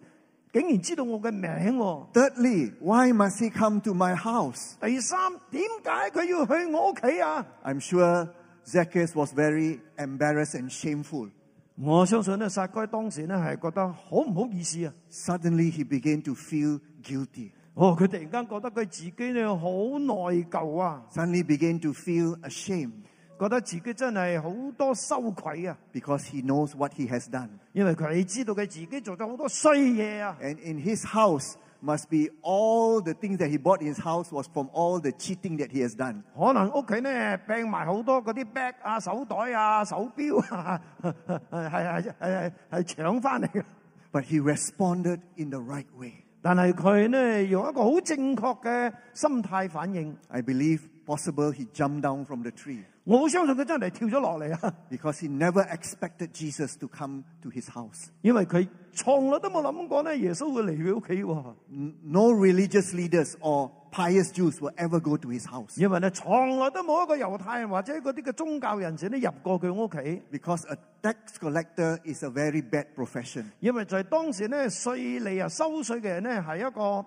[0.54, 2.12] 竟然知道我嘅名喎？
[2.12, 4.74] Thirdly, why must he come to my house?
[4.80, 7.46] 第三，點解佢要去我屋企啊？
[7.64, 8.28] I'm sure
[8.64, 11.30] Zacchaeus was very embarrassed and shameful.
[11.76, 14.92] 我相信咧，撒該當時咧係覺得好唔好意思啊！
[15.10, 17.52] Suddenly, he began to feel guilty.
[17.74, 22.92] 哦，佢突然間覺得佢自己咧好內疚啊， Suddenly, began to feel ashamed
[23.38, 27.48] 觉得自己真系好多羞愧啊， because he knows what he has done.
[27.72, 30.36] 因为佢知道佢自己做咗好多衰嘢啊。
[30.42, 34.30] And in his house must be all the things that he bought in his house
[34.30, 36.22] was from all the cheating that he has done.
[36.36, 43.64] 可能屋企咧病埋好多嗰啲 bag 啊、手袋啊、手表啊，系系系系系抢翻嚟嘅。
[44.12, 46.12] But he responded in the right way.
[46.42, 54.74] 但系佢咧用一个好正确嘅心态反应， I believe possible he jumped down from the tree 我好相信佢真系跳咗落嚟啊！
[54.90, 58.08] because he never expected Jesus to come to his house.
[58.22, 61.54] 因为佢从来都冇谂过咧，耶稣会嚟佢屋企喎。
[61.72, 70.64] N- No religious leaders or pious Jews will ever go to his house 因为咧，从来都冇一个犹太人或者嗰啲嘅宗教人士咧入过佢屋企， because
[70.68, 73.46] a tax collector is a very bad profession.
[73.60, 77.04] 因为就系当时咧税吏啊收税嘅人咧系一个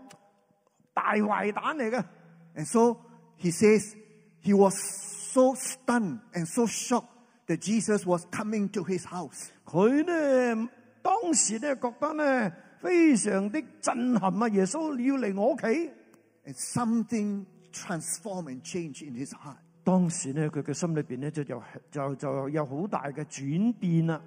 [0.94, 2.04] 大坏蛋嚟嘅。
[2.56, 2.98] And so
[3.40, 3.96] he says
[4.44, 4.74] he was
[5.28, 7.10] so stunned and so shocked
[7.48, 9.50] that Jesus was coming to his house.
[9.66, 10.56] 佢咧
[11.02, 14.48] 当时咧觉得咧非常的震撼啊！
[14.50, 15.92] 耶稣你要嚟我屋企，
[16.46, 19.58] And something transformed and changed in his heart.
[19.84, 24.22] 当时咧佢嘅心里边咧就就就就有好大嘅转变啦。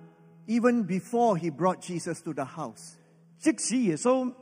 [0.47, 2.95] Even before he brought Jesus to the house,
[3.39, 4.33] 即使耶稣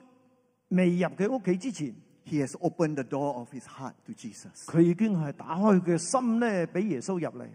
[0.68, 1.94] 未入佢屋企之前，
[2.28, 4.64] he has opened the door of his heart to Jesus.
[4.66, 7.46] 佢已经系打开佢嘅心咧，俾耶稣入嚟。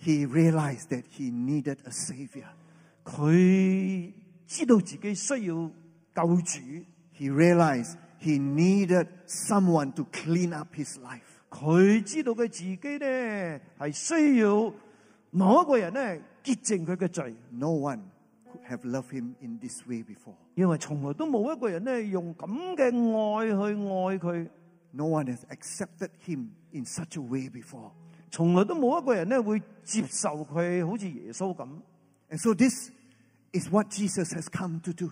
[0.00, 2.46] He realized that he needed a savior.
[3.04, 4.12] 佢
[4.46, 5.54] 知道自己需要
[6.14, 6.60] 救主，
[7.16, 11.22] He realized he needed someone to clean up his life.
[11.50, 14.72] 佢知道佢自己咧系需要
[15.30, 18.02] 某一个人咧洁净佢嘅罪， No one could
[18.68, 20.34] have loved him in this way before.
[20.54, 22.46] 因为从来都冇一个人咧用咁
[22.76, 24.48] 嘅爱去爱佢，
[24.92, 27.92] No one has accepted him in such a way before.
[28.30, 31.64] 从来都冇一个人咧会接受佢好似耶稣咁。
[31.66, 31.82] 呢、
[32.30, 32.90] And so this
[33.52, 35.08] is what Jesus has come to do.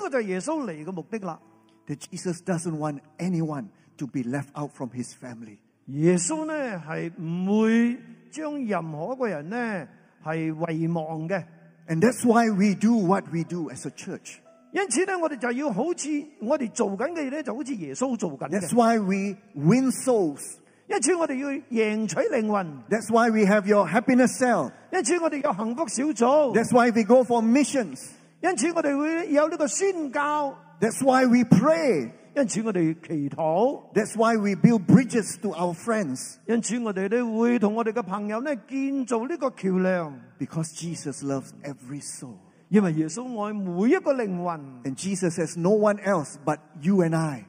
[0.00, 1.40] 个就系耶稣嚟嘅目的啦。
[1.86, 5.58] That Jesus doesn't want anyone to be left out from his family.
[5.86, 7.98] 耶稣咧系唔会
[8.30, 9.88] 将任何一个人咧
[10.22, 11.44] 系遗忘嘅。
[11.90, 14.38] And that's why we do what we do as a church.
[14.72, 16.08] 因此咧，我哋就要好似
[16.40, 18.74] 我哋做紧嘅嘢咧，就好似耶稣做紧 That's 嘅。
[18.74, 20.42] why we win souls.
[20.88, 24.70] 因此我哋要赢取灵魂， That's why we have your happiness cell.
[24.92, 28.00] 因此我哋有幸福小组， That's why we go for missions.
[28.40, 32.10] 因此我哋会有呢个宣教， That's why we pray.
[32.34, 36.36] 因此我哋祈祷， That's why we build bridges to our friends.
[36.46, 42.36] 因此我哋咧会同我哋嘅朋友咧建造呢个桥梁， Because Jesus loves every soul.
[42.68, 44.60] 因为耶稣爱每一个灵魂。
[44.84, 47.44] And Jesus has no one else but you and I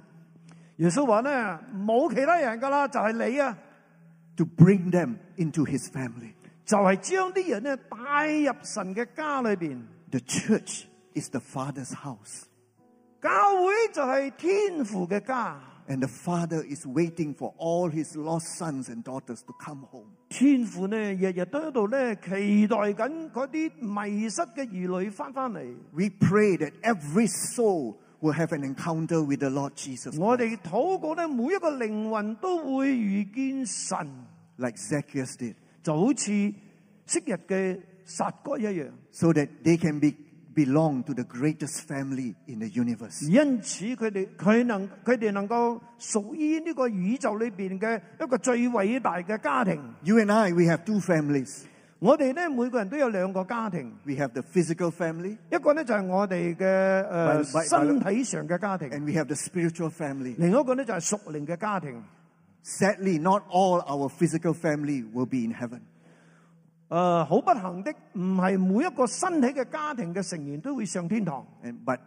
[0.77, 1.31] 耶稣话咧
[1.75, 3.57] 冇其他人噶啦，就系你啊，
[4.37, 6.33] to bring them into his family.
[6.65, 9.81] 就系将啲人咧带入神嘅家里边。
[10.11, 10.83] The church
[11.15, 12.43] is the Father's house.
[13.21, 15.57] 教會就係天父嘅家，
[15.89, 20.07] And the Father is waiting for all his lost sons and daughters to come home.
[20.29, 25.63] 天父咧日日都喺度咧期待緊嗰啲迷失嘅兒女翻翻嚟。
[25.93, 30.57] We pray that every soul will have an encounter with the Lord Jesus 我 Christ,
[30.57, 33.97] 哋禱告咧，每一個靈魂都會遇見神，
[34.57, 36.25] like Zacchaeus did, 就好似
[37.05, 38.91] 昔日嘅撒該一樣。
[39.11, 40.13] so that they can be,
[40.55, 43.27] belong to the greatest family in the universe.
[43.29, 49.79] 因此佢哋佢能佢哋能够属于呢个宇宙里边嘅一个最伟大嘅家庭。
[50.03, 51.63] You and I, we have two families.
[51.99, 59.35] 我哋咧每个人都有两个家庭， We have the physical family 一个咧就系我哋嘅 By- 诶 by- 身体上嘅家庭， and we have the
[59.35, 60.35] spiritual family.
[60.37, 62.03] 另一个咧就系属灵嘅家庭。
[62.63, 65.79] Sadly, not all our physical family will be in heaven.
[66.91, 71.99] 誒好不幸的，唔係每一個身體嘅家庭嘅成員都會上天堂， And, but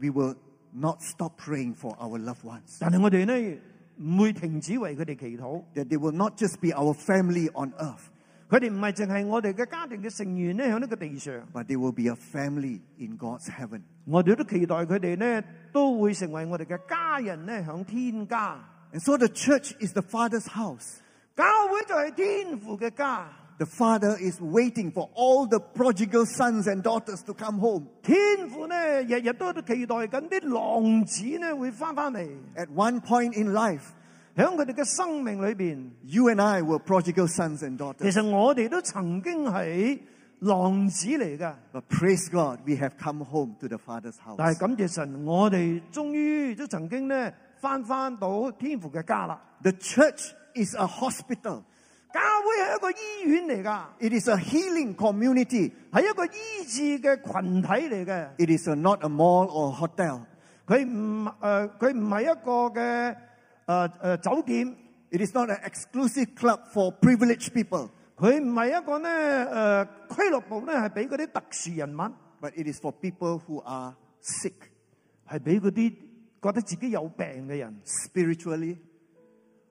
[0.00, 0.34] we will
[0.72, 2.78] not stop praying for our loved ones.
[2.80, 3.60] 但係我哋咧
[3.98, 5.62] 唔會停止為佢哋祈禱。
[5.74, 8.08] That they will not just be our family on earth,
[8.48, 13.82] 佢哋唔係淨係我哋嘅家庭嘅成員咧，喺呢個地上， but they will be a family in God's heaven.
[14.06, 18.58] 我哋都期待佢哋咧都會成為我哋嘅家人咧，響天家。
[18.92, 20.98] And so the church is the Father's house.
[21.36, 23.28] 教會就係天父嘅家，
[23.58, 27.86] The Father is waiting for all the prodigal sons and daughters to come home.
[28.02, 33.82] 天父咧日日都期待紧啲浪子咧会翻翻嚟， At one point in life,
[34.36, 38.12] 响佢哋嘅生命里边， you and I were prodigal sons and 其 daughters.
[38.12, 40.00] 实我哋都曾经系
[40.40, 41.56] 浪子嚟噶。
[41.72, 44.34] But praise God, we have come home to the Father's house.
[44.36, 49.40] 但系感谢神，我哋终于都曾经咧翻翻到天父嘅家啦。
[49.62, 51.62] The church is a hospital.
[52.12, 55.72] 教會係一個醫院嚟噶， It is a healing community.
[55.92, 58.28] 係一個醫治嘅群體嚟嘅。
[58.38, 60.20] It is a, not a mall or hotel.
[60.66, 61.30] 佢唔誒，
[61.78, 63.16] 佢唔係一個嘅
[63.66, 64.76] 誒誒酒店，
[65.10, 72.00] It is not an exclusive club for privileged people, 佢唔係一個咧誒俱樂部咧，係俾嗰啲特殊人物，
[72.40, 74.54] but it is for people who are sick
[75.28, 75.90] 係俾嗰啲
[76.42, 78.76] 覺得自己有病嘅人， spiritually,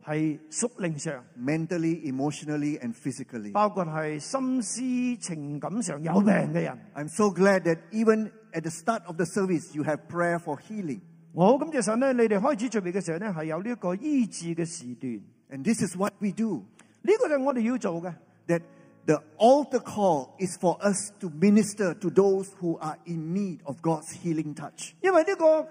[0.08, 3.52] 系属灵上， mentally, emotionally, and physically.
[3.52, 4.82] 包括系心思
[5.22, 6.78] 情感上有病嘅人。
[6.94, 10.58] I'm so glad that even at the start of the service, you have prayer for
[10.60, 11.00] healing.
[11.34, 16.64] 我好感谢神咧，你哋开始聚会嘅时候咧，系有呢一个医治嘅时段， And this is what we do.
[17.02, 18.14] 呢、个就系我哋要做嘅。
[18.48, 18.62] That
[19.06, 23.78] the altar call is for us to minister to those who are in need of
[23.82, 24.92] God's healing touch.
[25.02, 25.68] 因为呢个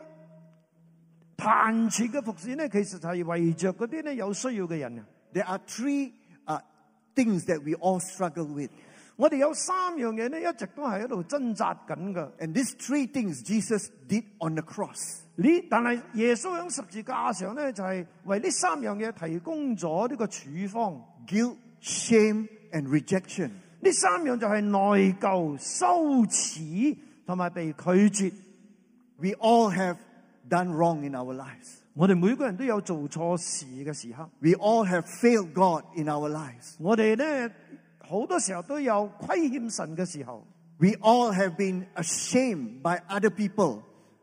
[1.37, 5.05] 壇前嘅服侍咧，其實係圍着嗰啲咧有需要嘅人啊。
[5.33, 6.13] There are three
[6.47, 6.61] uh,
[7.15, 8.71] things that we all struggle with.
[9.17, 12.33] 我哋有三樣嘢咧，一直都係喺度掙扎緊噶。
[12.39, 15.21] And these three things Jesus did on the cross.
[15.37, 21.03] 呢，但係耶穌喺十字架上咧，就係為呢三樣嘢提供咗呢個處方。
[21.27, 23.51] guilt, shame, and rejection.
[23.81, 25.87] 呢三樣就係內疚、羞
[26.27, 28.33] 恥同埋被拒絕。
[29.19, 29.97] We all have
[30.49, 31.79] done wrong in our lives.
[31.95, 36.75] 我哋每个人都有做错事嘅时刻， We all have failed God in our lives.
[36.79, 37.51] 我哋咧
[38.01, 40.47] 好多时候都有亏欠神嘅时候。
[40.79, 43.83] We all have been ashamed by other people.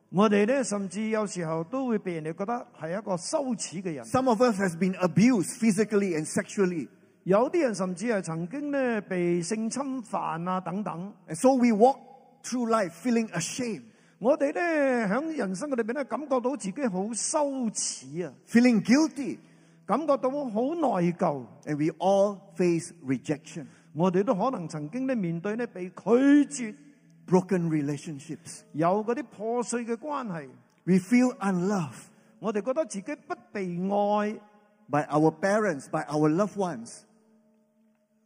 [0.09, 4.03] 我哋咧甚至有时候都会被人哋觉得系一个羞耻嘅人。
[4.05, 6.87] Some of us has been abused physically and sexually.
[7.23, 11.13] 有啲人甚至系曾经咧被性侵犯啊等等。
[11.27, 11.99] And so we walk
[12.43, 13.83] through life feeling ashamed,
[14.23, 17.39] 我哋咧喺人生嘅裏邊咧，感覺到自己好羞
[17.71, 19.37] 恥啊， feeling guilty,
[19.85, 21.45] 感覺到好內疚。
[21.65, 25.95] and we all face rejection, 我哋都可能曾經咧面對咧被拒
[26.45, 26.75] 絕，
[27.27, 28.61] broken relationships.
[28.73, 30.49] 有嗰啲破碎嘅關係，
[30.83, 32.07] We feel unloved
[32.39, 34.39] 我哋覺得自己不被愛，
[34.89, 36.99] by our parents, by our loved ones.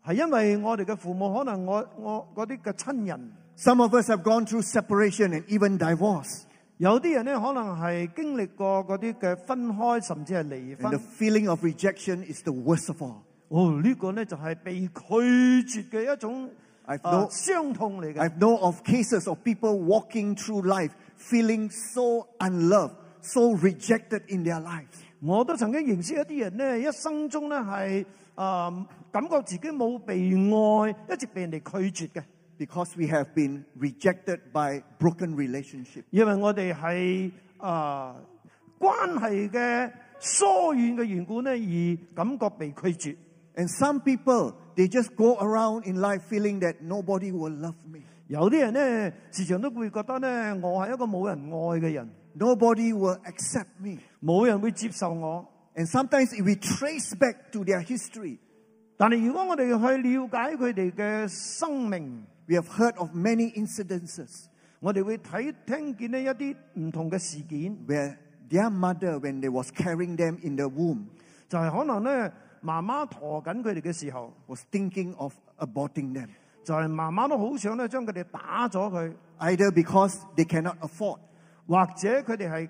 [0.06, 6.44] 係因為我哋嘅父母可能我我嗰啲嘅親人， Some of us have gone through separation and even divorce.
[6.78, 11.00] 有啲人咧可能系经历过嗰啲嘅分开，甚至系离 And the 婚。
[11.20, 13.22] feeling of rejection is the worst of all.
[13.50, 14.92] 哦，呢、个咧就系被拒
[15.64, 16.50] 绝嘅一种
[16.88, 18.18] I've 啊 no- 伤痛嚟嘅。
[18.20, 24.44] I've known of cases of people walking through life feeling so unloved, so rejected in
[24.44, 24.98] their lives.
[25.22, 28.04] 我都曾经认识一啲人咧，一生中咧系
[28.36, 28.70] 啊
[29.12, 31.60] 感觉自己冇被爱，一直被人哋
[31.92, 32.24] 拒绝嘅，
[32.58, 36.04] because we have been rejected by broken relationship.
[36.12, 38.16] 因为我哋系啊
[38.80, 43.16] 关系嘅疏远嘅缘故咧，而感觉被拒绝。
[43.56, 48.00] And some people, they just go around in life feeling that nobody will love me.
[48.28, 53.98] 有啲人咧时常都会觉得咧，我系一个冇人爱嘅人， Nobody will accept me.
[54.22, 55.46] 冇人会接受我。
[55.76, 58.38] And sometimes if we trace back to their history,
[58.98, 64.46] 但系如果我哋去了解佢哋嘅生命， we have heard of many incidences
[64.80, 68.18] 我哋会睇听见呢一啲唔同嘅事件， where
[68.50, 71.06] their mother, when they was carrying them in the womb,
[71.48, 72.32] 就系可能咧
[72.64, 76.28] 妈妈陀紧佢哋嘅时候， was thinking of aborting them.
[76.66, 81.20] 就系妈妈都好想咧将佢哋打咗佢， Either because they cannot afford,
[81.68, 82.70] 或者佢哋系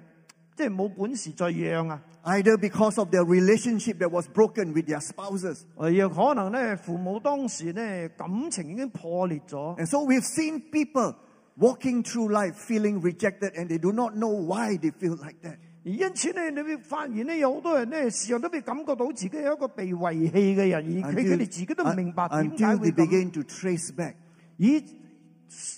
[0.56, 5.66] 即系冇本事再养啊， either because of their relationship that was broken with their spouses.
[5.78, 9.78] 诶亦可能咧父母当时咧感情已经破裂咗。
[9.78, 11.16] And so we've seen people
[11.58, 15.58] walking through life feeling rejected and they do not know why they feel like that.
[15.86, 23.08] 而因此咧，你会发现咧，有好多人咧，时常都会感觉到自己系一个被遗弃嘅人，而佢佢哋自己都唔明白点解 until 会 they 咁。
[23.08, 24.14] begin to trace back.
[24.56, 24.80] 以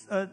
[0.08, 0.28] 诶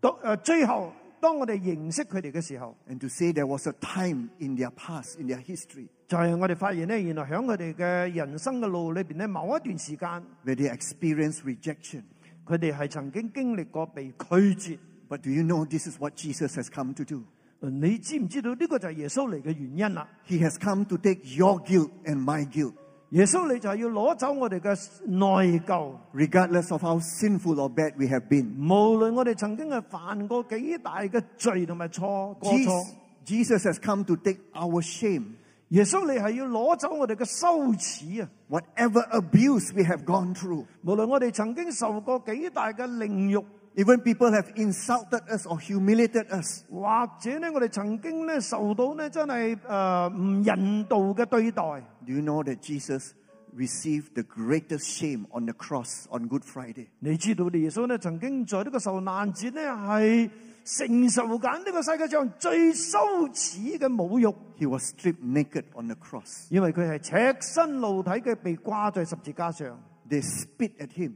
[0.00, 0.92] 到诶最后，
[1.26, 10.22] 當我哋認識佢哋嘅時候， and to say there was a time in their past, in their history, 就係、我哋發現咧，原來喺佢哋嘅人生嘅路裏邊咧，某一段時間，
[10.44, 12.02] where they experienced rejection.
[12.44, 14.78] 佢哋係曾經經歷過被拒絕。
[15.08, 17.22] But do you know this is what Jesus has come to do?
[17.60, 20.08] 你知唔知道呢個就係耶穌嚟嘅原因啦？
[20.26, 22.72] He has come to take your guilt and my guilt,
[23.10, 24.74] 耶穌你就係要攞走我哋嘅
[25.06, 25.92] 內疚。
[26.14, 28.54] regardless of how sinful or bad we have been.
[28.56, 32.86] 無論我哋曾經係犯過幾大嘅罪同埋錯過錯
[33.26, 35.34] Jesus,，Jesus has come to take our shame.
[35.68, 38.28] 耶穌你係要攞走我哋嘅羞恥啊！
[38.50, 43.42] Whatever abuse we have gone through, 無論我哋曾經受過幾大嘅凌辱，
[43.76, 51.62] even people have insulted us or humiliated us, 或者咧我哋曾经咧受到咧真系诶唔人道嘅对待，
[52.06, 53.12] do you know that Jesus
[53.56, 56.86] received the greatest shame on the cross on Good Friday?
[57.00, 60.30] 你知道耶稣咧曾经在呢个受难节咧系
[60.64, 62.98] 承受紧呢个世界上最羞
[63.30, 66.46] 耻嘅侮辱， He was stripped naked on the cross.
[66.50, 66.98] 因为佢系
[67.40, 69.78] 赤身露体嘅被挂在十字架上，
[70.08, 71.12] They spit at him.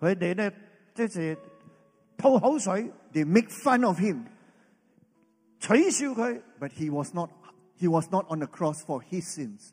[0.00, 0.52] 佢哋咧
[0.94, 1.36] 即系
[2.16, 4.24] 吐口水 They make fun of him.
[5.60, 7.30] 取笑佢， But he was not
[7.78, 9.70] he was not on the cross for his sins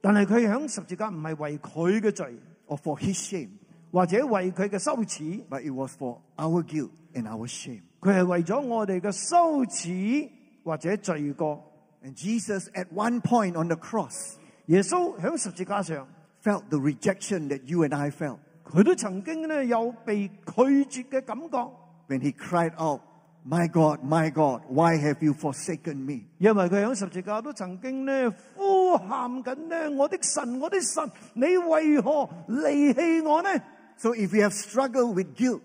[0.00, 2.34] 但系佢响十字架唔系为佢嘅罪，
[2.66, 3.50] or for his shame,
[3.92, 5.42] 或者为佢嘅羞耻。
[5.48, 7.82] but it was for our guilt and our shame.
[8.00, 10.28] 佢系为咗我哋嘅羞耻
[10.64, 11.68] 或者罪过。
[12.04, 14.34] And Jesus at one point on the cross
[14.66, 16.08] 耶稣喺十字架上，
[16.42, 20.52] felt the rejection that you and I felt 佢都曾經咧有被拒
[20.84, 21.68] 絕嘅感覺，
[22.08, 23.00] when he cried out,
[23.46, 33.48] "My God, my God, why have you forsaken me?" 因為佢喺十字架都曾經咧呼喊緊咧：我的神，我的神，你為何離棄我呢？
[33.96, 35.60] So if we have struggled with guilt,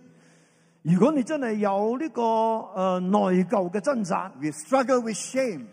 [0.84, 2.26] 如果你真係有呢、個誒、
[2.76, 5.66] 呃、內疚嘅掙扎， we have struggled with shame,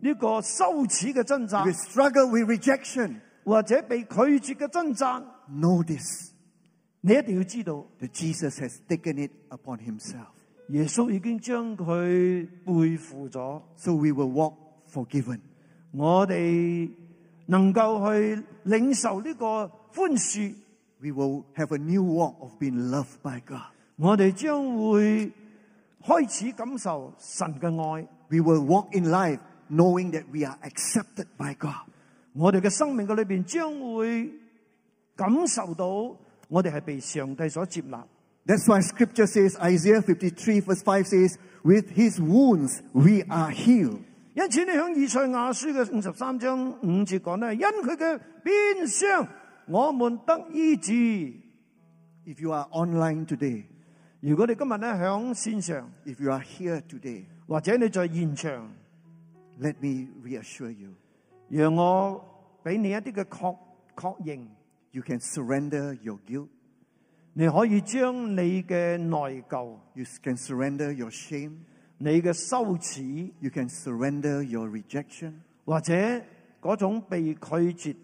[0.00, 6.32] 呢、個羞恥嘅掙扎 we，have struggled with rejection, 或者被拒絕嘅掙扎， know this
[7.00, 10.28] 你一定要知道， that Jesus has taken it upon himself.
[10.68, 13.60] 耶穌已經將佢背負咗。
[13.76, 14.54] So we will walk
[14.90, 15.40] forgiven.
[15.90, 16.88] 我哋
[17.46, 20.54] 能夠去領受呢個寬恕，
[21.00, 23.72] We will have a new walk of being loved by God.
[23.96, 25.32] 我哋將會
[26.04, 28.06] 開始感受神嘅愛。
[28.30, 31.88] We will walk in life knowing that we are accepted by God.
[32.34, 34.32] 我哋嘅生命嘅裏邊將會
[35.14, 36.16] 感受到
[36.48, 38.04] 我哋係被上帝所接納。
[38.44, 44.00] That's why scripture says, Isaiah 53 verse 5 says, with his wounds we are healed.
[44.34, 49.28] 因此你響以賽亞書嘅五十三章五節講咧，因佢嘅鞭傷，
[49.68, 50.92] 我們得醫治。
[52.24, 53.64] If you are online today,
[54.20, 58.72] 如果你今日咧響線上， if you are here today, 或者你在現場，
[59.60, 60.90] let me reassure you,
[61.48, 62.24] 讓我
[62.62, 63.56] 俾你一啲嘅確
[63.94, 64.46] 確認。
[64.92, 66.48] you can surrender your guilt,
[67.34, 71.58] 你可以将你嘅内疚、 you can surrender your shame,
[71.98, 75.34] 你嘅羞耻， you can surrender your rejection
[75.64, 75.94] 或者
[76.60, 77.38] 嗰种被拒
[77.72, 77.96] 绝，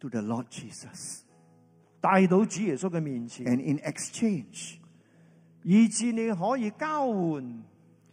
[0.00, 1.20] to the Lord Jesus.
[2.00, 4.76] 带到主耶稣嘅面前， And in exchange,
[5.62, 7.62] 以致你可以交换，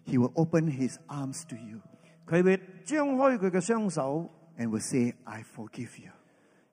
[0.06, 1.82] he will open his arms to you
[2.26, 6.12] 佢会张开佢嘅双手， and will say, I forgive you.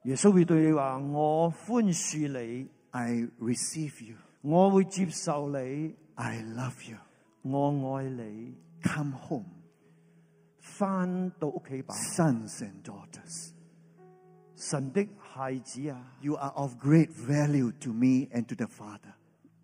[0.04, 4.16] 耶穌會對你話：我寬恕你， I receive you.
[4.42, 6.96] 我會接受你， I love you.
[7.42, 8.54] 我愛你。
[8.80, 9.44] Come home,
[10.60, 13.50] 翻到屋企吧， sons and daughters.
[14.54, 16.00] 神的孩子啊！
[16.20, 19.14] You are of great value to me and to the Father.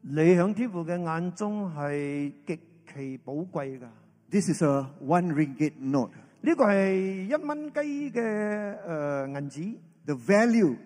[0.02, 2.60] 你喺天父嘅眼中係極
[2.92, 3.88] 其寶貴噶。
[4.30, 6.10] This is a one ringgit note.
[6.40, 9.76] 呢個係一蚊雞嘅誒銀紙，
[10.06, 10.76] The value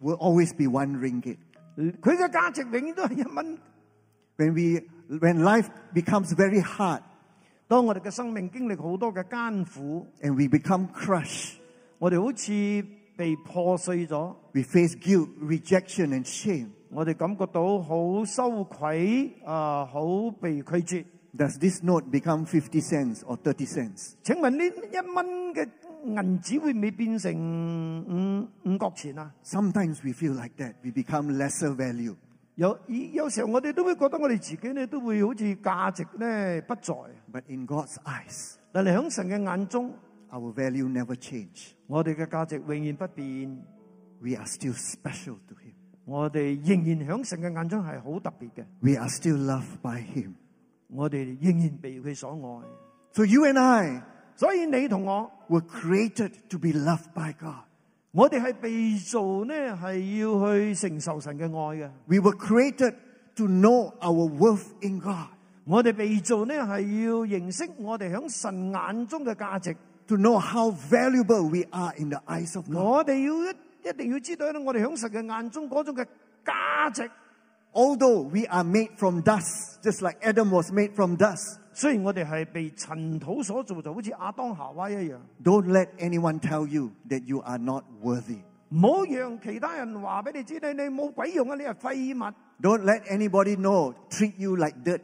[0.00, 1.36] will always be one ringgit.
[1.76, 3.58] 佢嘅价值永远都系一蚊。
[4.36, 4.82] When we
[5.18, 7.02] when life becomes very hard
[7.66, 11.54] 当我哋嘅生命经历好多嘅艰苦， and we become crushed,
[11.98, 12.86] 我哋好似
[13.16, 16.68] 被破碎咗， we face guilt, rejection, and shame.
[16.90, 21.04] 我哋感觉到好羞愧啊，好被拒绝。
[21.36, 24.12] Does this note become 50 cents or 30 cents?
[24.22, 25.68] 请问呢一蚊嘅
[26.04, 27.34] 銀紙會唔會變成
[28.06, 29.32] 五五角錢啊？
[29.44, 30.74] Sometimes we feel like that.
[30.82, 32.14] We become lesser value.
[32.54, 36.92] 有有時候我哋都會覺得我哋自己咧都會好似價值咧不在，
[37.32, 39.92] But in God's eyes, 但係喺神嘅眼中，
[40.30, 41.68] our value never change.
[41.86, 43.58] 我哋嘅價值永遠不變，
[44.20, 45.74] We are still special to Him.
[46.04, 50.32] 我哋仍然喺神嘅眼中係好特別嘅， We are still loved by Him.
[50.88, 52.66] 我哋仍然被佢所愛。
[53.12, 54.02] So you and I
[54.36, 57.64] 所以你同我， were created to be loved by God.
[58.12, 61.90] 我哋系被造呢，系要去承受神嘅爱嘅。
[62.06, 62.94] We were created
[63.36, 65.28] to know our worth in God,
[65.64, 69.76] 我哋被造呢，系要认识我哋喺神眼中嘅价值。
[70.08, 72.76] to know how valuable we are in the eyes of God.
[72.76, 76.06] 我哋要一一定要知道咧，我哋喺神嘅眼中嗰种嘅
[76.44, 77.10] 价值。
[77.74, 85.66] Although we are made from dust, just like Adam was made from dust, 雖然我哋係被塵土所造，就好似亞當夏娃一樣， don't
[85.66, 88.38] let anyone tell you that you are not worthy.
[88.70, 92.34] 唔好讓其他人話俾你知，你你冇鬼用啊，你係廢物。
[92.60, 95.00] Don't let anybody know, treat you like dirt.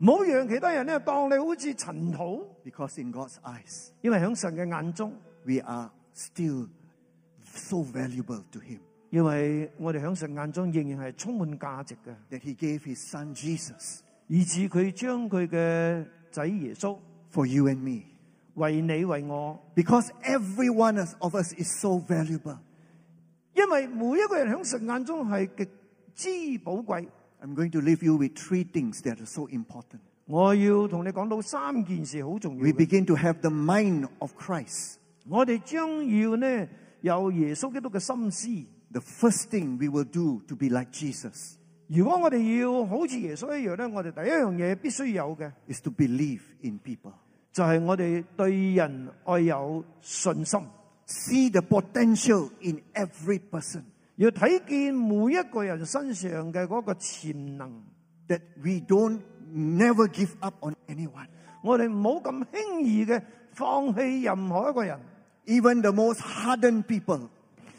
[0.00, 5.12] 唔好讓其他人咧當你好似塵土， Because in God's eyes, 因為喺神嘅眼中，
[5.46, 6.68] we are still
[7.44, 8.80] so valuable to Him
[9.10, 16.98] 因為我哋喺神眼中仍然係充滿價值嘅， that He gave His Son Jesus 以致佢将佢嘅仔耶稣
[17.32, 18.02] for you and me.
[18.54, 22.58] 为你为我， Because every one of us is so valuable.
[23.54, 25.68] 因为每一个人喺神眼中系极
[26.14, 27.08] 之宝贵。
[27.42, 30.00] I'm going to leave you with three things that are so important.
[30.26, 32.86] 我要同你讲到三件事好重要 We 嘅。
[32.86, 34.94] begin to have the mind of Christ.
[35.28, 36.68] 我哋将要呢
[37.02, 38.48] 有耶稣基督嘅心思。
[38.92, 41.56] The first thing we will do to be like Jesus
[41.88, 47.12] 如果我哋要好似耶穌一樣咧，我哋第一樣嘢必須有嘅 is to believe in people.
[47.52, 50.60] 就係我哋對人愛有信心，
[51.06, 53.82] See the potential in every person
[54.16, 57.82] 要睇見每一個人身上嘅嗰個潛能。
[58.26, 59.20] that we don't
[59.52, 61.26] never give up on anyone.
[61.62, 63.20] 我哋唔好咁輕易嘅
[63.52, 64.98] 放棄任何一個人，
[65.46, 67.28] Even the most hardened people,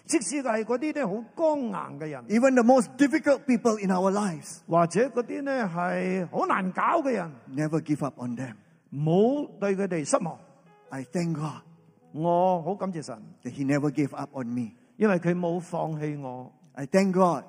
[0.09, 8.53] 即使係嗰啲咧好剛硬嘅人， even the most difficult people in our lives, 或者嗰啲咧係好難搞嘅人， never give up on them.
[8.91, 8.99] 唔
[9.45, 10.38] 好對佢哋失望。
[10.89, 11.61] I thank God
[12.13, 14.71] 我好感謝神， that He never gave up on me.
[14.97, 16.51] 因為佢冇放棄我。
[16.73, 17.43] I thank God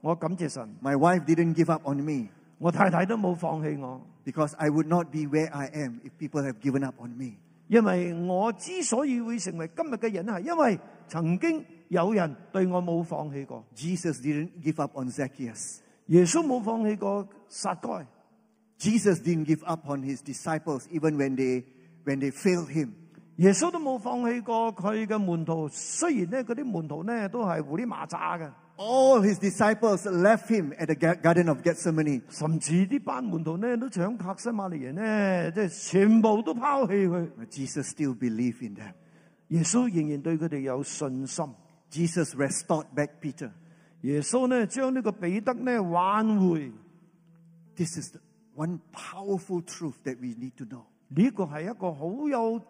[0.00, 2.28] 我感謝神， my wife didn't give up on me
[2.58, 4.00] 我太太都冇放棄我。
[4.24, 7.32] because I would not be where I am if people have given up on me.
[7.68, 10.78] 因為我之所以會成為今日嘅人，係因為
[11.08, 13.64] 曾經 有人對我冇放棄過。
[13.74, 15.78] Jesus didn't give up on Zacchaeus.
[16.06, 18.06] 耶穌冇放棄過撒該，
[18.78, 21.62] Jesus didn't give up on his disciples even when they
[22.04, 22.90] when they failed him.
[23.36, 25.68] 耶穌都冇放棄過佢嘅門徒。
[25.68, 32.22] 雖然咧嗰啲門徒咧都係胡里麻渣嘅， All his disciples left him at the Ga- Garden of Gethsemane.
[32.30, 37.28] 甚至啲班門徒咧都搶客西馬利人咧，即係全部都拋棄佢。
[37.38, 38.92] But Jesus still believed in them.
[39.48, 41.44] 耶穌仍然對佢哋有信心。
[41.90, 43.50] Jesus restored back Peter.
[44.02, 46.72] 耶稣咧将呢个彼得咧挽回，
[47.76, 48.20] This is the
[48.56, 50.84] one powerful truth that we need to know.
[51.08, 52.60] 呢个系一个好有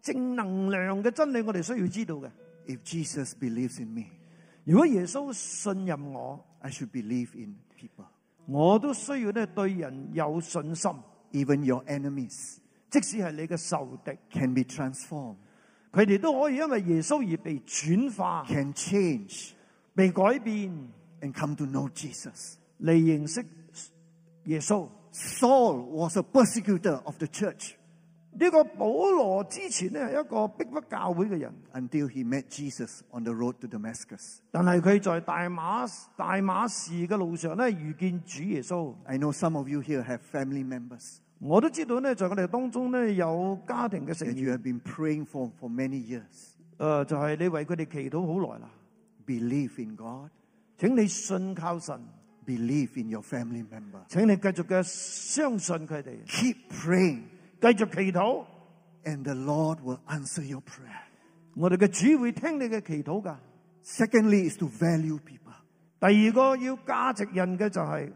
[0.00, 2.30] 正能量嘅真理，我哋需要知道嘅。
[2.66, 4.04] If Jesus believes in me,
[4.64, 8.06] 如果耶稣信任我， I should believe in people.
[8.46, 10.90] 我都需要咧对人有信心，
[11.32, 12.58] Even your enemies
[12.90, 15.36] 即使系你嘅仇敌， can be transformed,
[15.92, 19.50] 佢哋都可以因为耶稣而被转化、 can change,
[19.94, 20.70] 被改变，
[21.20, 22.54] and come to know Jesus.
[22.80, 23.44] 嚟认识
[24.44, 24.88] 耶稣。
[25.10, 27.72] Saul was a persecutor of the church
[28.30, 34.38] 呢、个保罗之前咧系一个逼迫教会嘅人， until he met Jesus on the road to Damascus.
[34.52, 38.94] 但系佢在大马大马士嘅路上咧遇见主耶稣。
[39.06, 44.80] I know some of you here have family members 我都知道咧，在我哋当中咧有家庭嘅成 that you 员， have been
[44.80, 46.54] praying for for many years.
[46.78, 48.70] 诶、就系、你为佢哋祈祷好耐啦。
[49.26, 50.30] Believe in God,
[50.78, 52.00] 请你信靠神，
[52.46, 54.00] believe in your family member.
[54.08, 57.22] 请你继续嘅相信佢哋， Keep praying,
[57.60, 58.44] 继续祈祷。
[59.04, 61.02] and the Lord will answer your prayer.
[61.54, 63.38] 我哋嘅主会听你嘅祈祷噶。
[63.84, 65.54] Secondly, is to value people.
[66.00, 68.10] 第二个要价值人嘅就系、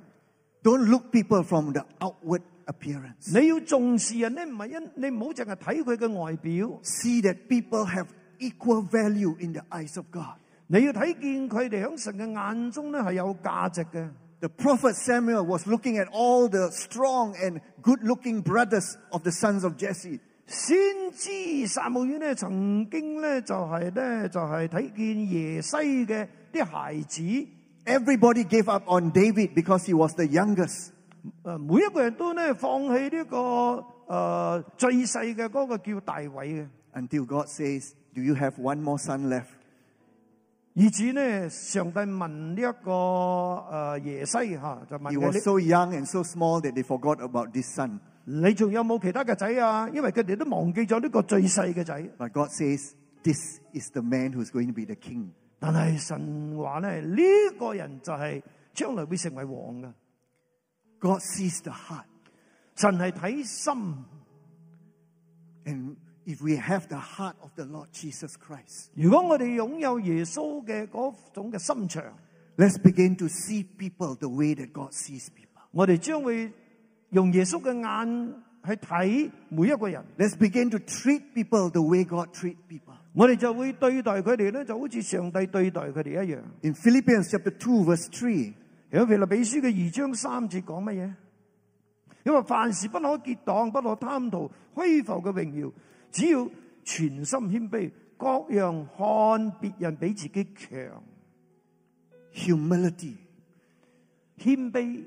[0.62, 3.38] Don't look people from the outward appearance.
[3.38, 8.06] 你要重视人咧，唔系因你唔好净系睇佢嘅外表， See that people have
[8.38, 10.36] equal value in the eyes of God.
[10.68, 14.08] 你要睇见佢哋喺神嘅眼中咧系有价值嘅。
[14.40, 19.30] The prophet Samuel was looking at all the strong and good looking brothers of the
[19.30, 20.18] sons of Jesse.
[20.46, 20.76] 先
[21.12, 27.46] 知撒母耳咧，曾经咧就系咧就系睇见耶西嘅啲孩子，诶
[27.84, 30.90] Everybody gave up on David because he was the youngest.
[31.58, 39.46] 每一個人都咧放棄呢、個誒、呃最細嘅嗰個叫大衛嘅， Until God says, Do you have one more son left?
[40.74, 42.94] 以至咧上帝問呢、一個誒、
[43.70, 47.98] 呃耶西嚇就問 He 佢 was so young and so small that they forgot about this son.
[48.24, 49.88] 你你仲有冇其他嘅仔啊？
[49.94, 51.94] 因為佢哋都忘記咗呢個最細嘅仔。
[52.18, 52.92] But God says,
[53.22, 55.28] This is the man who's going to be the king.
[55.60, 57.16] 但係神話咧呢、
[57.58, 58.42] 個人就係
[58.74, 59.92] 將來會成為王嘅。
[61.00, 62.06] God sees the heart.
[62.76, 64.04] 神系睇心。
[65.64, 72.04] And if we have the heart of the Lord Jesus Christ, 如果我哋拥有耶稣嘅嗰种嘅心肠，
[72.56, 75.62] let's begin to see people the way that God sees people.
[75.72, 76.52] 我哋将会
[77.10, 78.34] 用耶稣嘅眼
[78.64, 82.94] 去睇每一个人， Let's begin to treat people the way God treats people.
[83.14, 86.40] 我哋就会对待佢哋咧，就好似上帝对待佢哋一样。
[86.62, 88.08] In Philippians chapter 2, verse
[88.90, 91.14] 3, 喺腓立比書嘅二章三節講乜嘢？
[92.24, 95.72] 因為凡事不可結黨，不可貪圖虛浮嘅榮耀，
[96.10, 96.48] 只要
[96.84, 101.02] 全心謙卑，各樣看別人比自己強。
[102.34, 103.16] humility
[104.38, 105.04] 謙卑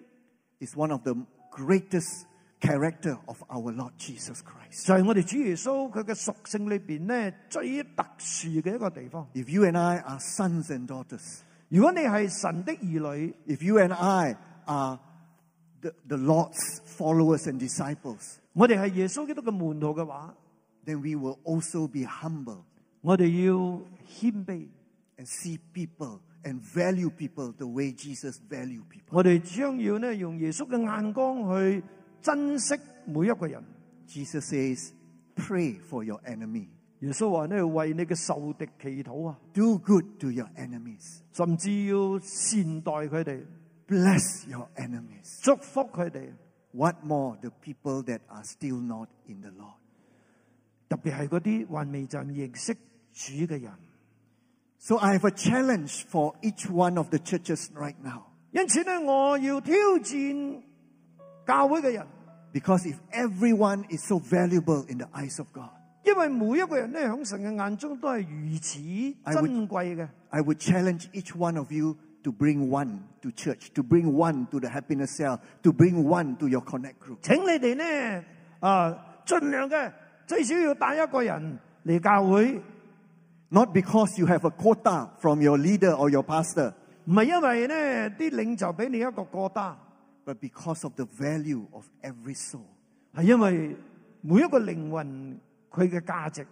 [0.59, 1.15] is one of the
[1.51, 2.25] greatest
[2.59, 4.85] character of our Lord Jesus Christ.
[4.85, 9.27] 就係我哋主耶穌佢嘅屬性裏邊咧最特殊嘅一個地方。
[9.33, 11.39] If you and I are sons and daughters,
[11.69, 14.35] 如果你系神的儿女， if you and I
[14.65, 14.99] are
[15.81, 20.33] the, the Lord's followers and disciples, 我哋系耶稣基督嘅门徒嘅话，
[20.85, 22.63] then we will also be humble
[23.01, 23.53] 我哋要
[24.07, 24.67] 谦卑，
[25.17, 29.09] and see people and value people the way Jesus value people.
[29.09, 31.83] 我哋将要咧用耶稣嘅眼光去
[32.21, 32.75] 珍惜
[33.05, 33.63] 每一个人。
[34.07, 34.91] Jesus says,
[35.35, 36.67] pray for your enemy.
[36.99, 41.19] 耶稣话咧为你嘅仇敌祈祷啊， Do good to your enemies.
[41.33, 43.45] 甚至要善待佢哋，
[43.87, 45.39] Bless your enemies.
[45.43, 46.31] 祝福佢哋。
[46.71, 49.75] What more the people that are still not in the Lord?
[50.89, 52.73] 特别系嗰啲还未曾认识
[53.13, 53.71] 主嘅人。
[54.77, 58.23] So I have a challenge for each one of the churches right now.
[58.51, 60.61] 因此咧，我要挑战
[61.45, 62.07] 教会嘅人，
[62.53, 65.71] Because if everyone is so valuable in the eyes of God,
[66.03, 68.79] 因为每一个人咧喺神嘅眼中都系如此
[69.23, 70.07] I would- 珍贵嘅。
[70.29, 74.45] I would challenge each one of you to bring one to church, to bring one
[74.51, 77.19] to the happiness cell, to bring one to your connect group.
[77.21, 78.23] 请你哋呢，
[78.59, 79.91] 啊，尽量嘅
[80.27, 82.61] 最少要带一个人嚟教会，
[83.49, 86.73] Not because you have a quota from your leader or your pastor,
[87.05, 89.75] 唔系因为呢啲领袖俾你一个过单，
[90.25, 92.65] but because of the value of every soul.
[93.13, 93.75] 系因为
[94.21, 95.39] 每一个灵魂
[95.71, 96.45] 佢嘅价值。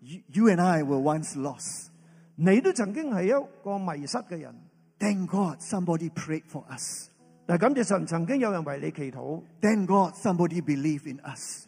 [0.00, 1.88] You, you and I were once lost.
[2.36, 4.54] 你都曾经系一个迷失嘅人，
[4.98, 7.08] Thank God somebody prayed for us.
[7.46, 11.66] 但系感谢神曾经有人为你祈祷， Thank God somebody believed in us.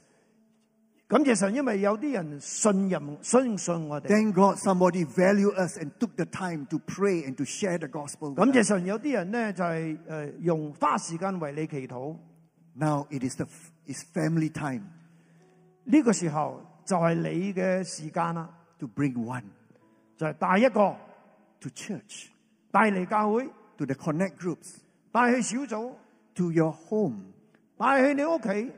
[1.09, 4.09] 感谢神，因为有啲人信任相信我哋。
[4.09, 7.87] Thank God somebody valued us and took the time to pray and to share the
[7.87, 8.31] gospel.
[8.31, 8.69] with 感谢 us.
[8.69, 12.17] 神，有啲人呢就系诶用花时间为你祈祷。
[12.75, 13.47] Now it is the
[13.87, 14.83] it's family time
[15.85, 16.61] 呢个时候
[16.91, 18.49] 就系你嘅时间啦，
[18.79, 19.45] to bring one
[20.17, 20.97] 就系带一个
[21.61, 22.27] to church,
[22.71, 24.77] 带嚟教会， to the connect groups,
[25.13, 25.93] 带去小组，
[26.35, 27.21] to your home.
[27.77, 28.73] 带去你屋企。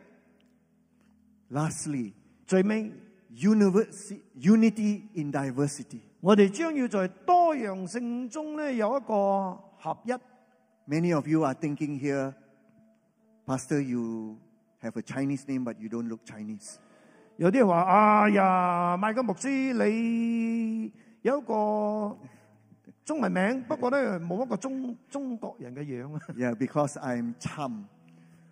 [1.50, 2.12] Lastly,
[2.46, 2.92] 最尾，
[3.34, 6.00] university, unity in diversity.
[6.20, 10.12] 我哋将要在多样性中咧有一个合一。
[10.90, 12.34] Many of you are thinking here,
[13.46, 14.36] Pastor, you
[14.82, 16.78] have a Chinese name, but you don't look Chinese.
[17.36, 19.48] 有啲人話：哎呀，麥金牧師，
[19.84, 20.92] 你
[21.22, 22.16] 有一個
[23.04, 26.20] 中文名，不過咧冇一個中中國人嘅樣啊！
[26.36, 27.84] Yeah, because I'm Cham.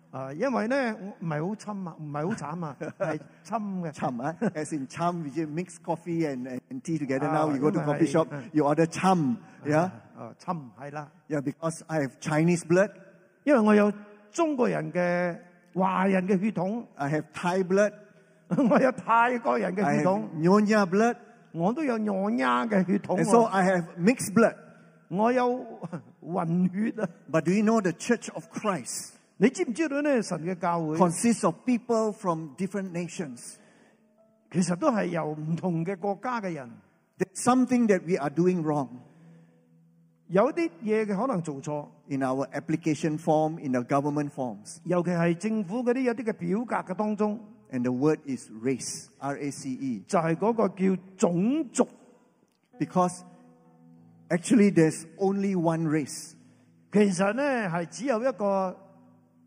[0.09, 3.91] 啊，因為咧我唔係好侵啊，唔係好慘啊，係侵嘅。
[3.91, 4.49] Cham, huh?
[4.53, 7.27] as in Cham, which is mix coffee and, and tea together.
[7.27, 8.41] Ah, now you go to yeah, coffee I- shop, uh.
[8.53, 9.35] you order Cham.
[9.65, 9.89] Yeah?
[10.17, 12.89] 啊，侵係啦， Yeah, because I have Chinese blood,
[13.43, 13.91] 因為我有
[14.31, 15.37] 中國人嘅
[15.75, 17.91] 華人嘅血統， I have Thai blood,
[18.51, 21.15] 我有泰國人嘅 I 血 have 統， Nyonya blood,
[21.51, 24.55] 我都有我丫嘅血統 and so 喎， I have mixed blood.
[25.09, 25.63] 我有
[26.21, 27.07] 混血啊！
[27.31, 30.21] But do you know the Church of Christ 你知唔知道咧？
[30.21, 33.55] 神嘅教會 consists of people from different nations?
[34.51, 36.69] 其實都係由唔同嘅國家嘅人，
[37.17, 38.87] There's something that we are doing wrong.
[40.27, 44.77] 有啲嘢嘅可能做錯， in our application form, in the government forms.
[44.83, 47.39] 尤其係政府嗰啲有啲嘅表格嘅當中，
[47.71, 50.03] And the word is race, R A C E.
[50.07, 51.87] 就系、嗰个叫种族。
[52.79, 53.23] Because
[54.29, 56.33] actually there's only one race,
[56.91, 58.77] 其实咧系只有一个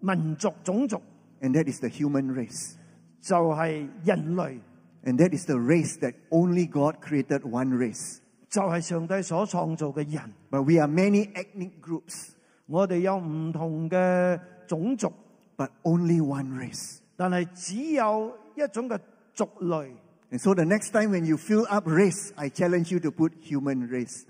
[0.01, 1.01] 民族种族，
[1.40, 2.74] and that is the human race.
[3.22, 4.59] 就系、人类，
[5.05, 8.18] And that is the race that only God created one race.
[8.51, 10.34] 就系、上帝所创造嘅人。
[10.51, 12.30] But we are many ethnic groups,
[12.66, 15.12] 我哋有唔同嘅种族，
[15.57, 16.98] but only one race.
[17.16, 18.98] 但係只有一種嘅
[19.34, 19.90] 族類。
[20.32, 23.32] And so the next time when you fill up race, I challenge you to put
[23.42, 24.24] human race.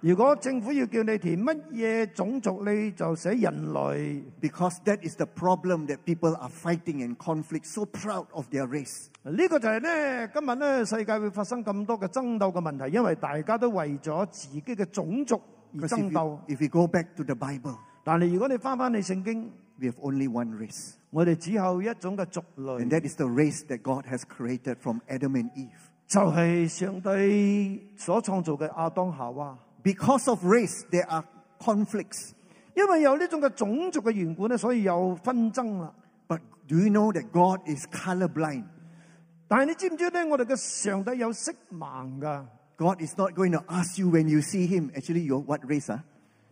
[0.00, 4.22] 如果政府要叫你填乜嘢種族，你就寫人類。
[4.40, 8.66] Because that is the problem that people are fighting and conflict, so proud of their
[8.66, 9.06] race.
[9.22, 15.40] 呢個就係咧，今日咧世界會發生咁多嘅爭鬥嘅問題，因為大家都為咗自己嘅種族
[15.72, 20.00] 而 Because 爭 if 鬥 we, if we go back to the Bible, 但係如果你翻翻你聖經， we have
[20.00, 20.94] only one race.
[21.10, 25.70] 我哋只有一种嘅族 And 类， that is the race that God has created from Adam and Eve.
[26.06, 29.58] 就系上帝所创造嘅亚当夏娃。
[29.82, 31.24] Because of race, there are
[31.58, 32.32] conflicts.
[32.74, 35.92] 因为有呢种嘅种族嘅缘故咧，所以有纷争啦。
[36.28, 38.64] But do you know that God is colorblind?
[39.48, 40.24] 但系你知唔知咧？
[40.24, 42.46] 我哋嘅上帝有色盲噶。
[42.78, 45.86] God is not going to ask you when you see him, actually, you're what race?
[45.88, 46.00] Huh?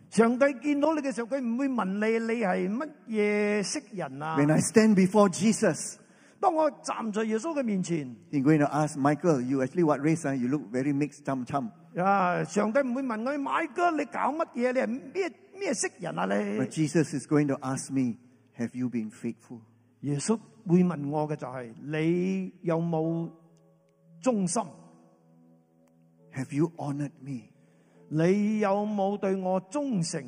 [0.09, 4.37] 上帝見到你嘅時候，佢唔會問你你係乜嘢色人啊。
[4.37, 5.97] When I stand before Jesus,
[6.41, 10.23] 當我站在耶穌嘅面前， he's going to ask Michael, you actually what race?
[10.23, 10.33] Huh?
[10.33, 11.69] You look very mixed, chum chum.
[11.95, 14.73] 啊，上帝唔會問我買哥你搞乜嘢？
[14.73, 16.25] 你係咩咩色人啊？
[16.27, 18.17] But 你 Jesus is going to ask me,
[18.57, 19.59] have you been faithful?
[20.01, 23.29] 耶穌會問我嘅就係、你有冇
[24.21, 24.61] 忠心？
[26.33, 27.49] Have you honored me?
[28.09, 30.23] 你有冇对我忠诚？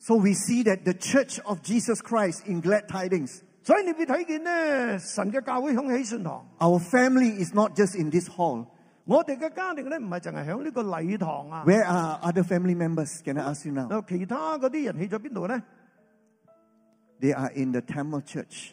[0.00, 7.44] So we see that the church of Jesus Christ in glad tidings, 所以你会睇见咧，神嘅教会响喜信堂， our family
[7.44, 8.66] is not just in this hall.
[9.04, 11.64] 我哋嘅家庭咧唔系净系响呢个礼堂啊。
[11.66, 13.20] Where are other family members?
[13.24, 13.90] Can I ask you now?
[13.90, 15.62] 有其他嗰啲人去咗边度咧？
[17.20, 18.70] They are in the Tamil church.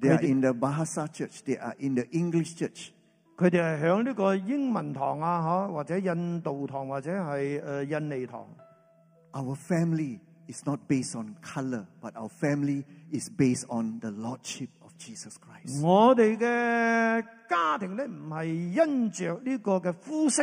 [0.00, 1.42] They are Maybe- in the Bahasa church.
[1.44, 2.92] They are in the English church.
[3.36, 8.46] 佢哋係響呢個英文堂啊，嚇或者印度堂或者係誒、呃印尼堂。
[9.32, 10.18] Our family
[10.48, 12.82] is not based on color, but our family
[13.12, 15.82] is based on the lordship of Jesus Christ.
[15.84, 20.42] 我哋嘅家庭咧唔係因着呢個嘅膚色，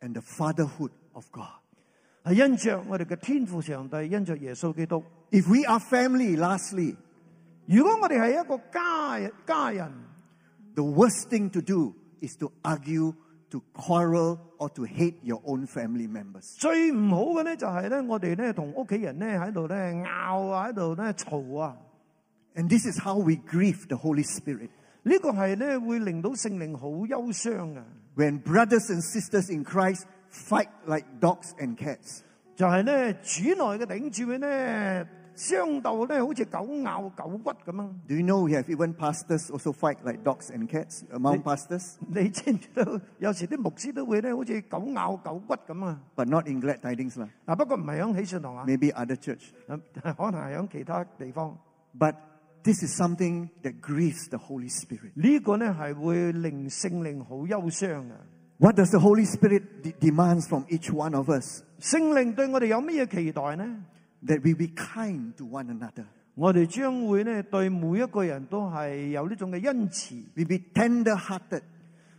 [0.00, 1.60] and the fatherhood of God.
[2.22, 5.02] 係因着我哋嘅天父上帝，因着耶穌基督。
[5.30, 6.94] If we are family, lastly,
[7.66, 9.90] 如果我哋係一個家家人，
[10.74, 13.12] the worst thing to do is to argue,
[13.50, 16.56] to quarrel, or to hate your own family members.
[16.58, 21.76] 最唔好嘅咧就系咧，我哋咧同屋企人咧喺度咧拗啊，喺度咧嘈啊。
[22.56, 24.70] And this is how we grieve the Holy Spirit.
[25.02, 27.84] 呢、个系咧会令到圣灵好忧伤啊！
[28.16, 32.20] When brothers and sisters in Christ fight like dogs and cats.
[32.56, 35.06] 就系咧主内嘅顶住咧
[35.38, 37.88] 相鬥咧，好似狗咬狗骨咁樣。
[38.06, 41.96] Do you know we have even pastors also fight like dogs and cats among pastors?
[42.06, 43.00] 你知唔知道？
[43.18, 46.00] 有時啲牧師都會咧，好似狗咬狗骨咁啊！
[46.14, 47.14] But not in glad tidings.
[47.18, 47.28] Lah.
[47.46, 49.50] 啊，不過唔係響喜信堂啊， Maybe other church.
[49.66, 51.58] 可能係響其他地方。
[51.98, 52.14] But
[52.62, 55.10] this is something that grieves the Holy Spirit.
[55.14, 58.12] 呢、個咧係會令聖靈好憂傷嘅。
[58.58, 61.62] What does the Holy Spirit de- demands from each one of us?
[61.80, 63.84] 聖靈對我哋有乜嘢期待呢？
[64.26, 66.06] That we be kind to one another.
[66.34, 71.62] 我哋将会咧对每一个人都系有呢种嘅恩慈， We be tender-hearted,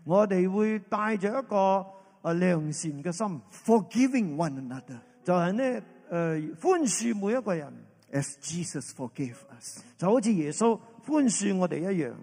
[0.03, 1.85] 我哋会带着一个
[2.21, 5.81] 诶良善嘅心， forgiving one another 就系咧
[6.11, 7.73] 诶宽恕每一个人，
[8.13, 9.79] as Jesus forgave us.
[9.97, 12.13] 就好似耶稣宽恕我哋一样。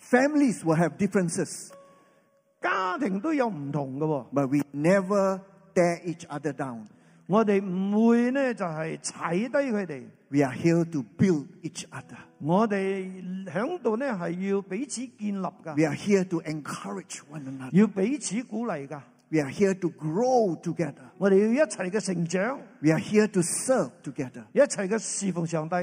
[0.00, 1.70] Families will have differences,
[2.60, 5.40] 家庭都有唔同嘅喎， but we never
[5.74, 6.84] tear each other down.
[7.26, 12.16] 我哋唔會咧就係踩低佢哋， We are here to build each other.
[12.38, 17.70] 我哋響度咧係要彼此建立噶 We，are here to encourage one another.
[17.72, 20.94] 要彼此鼓勵噶， We are here to grow together.
[21.18, 24.44] 我哋要一齊嘅成長， We are here to serve together.
[24.54, 25.74] 一齊嘅侍奉上帝。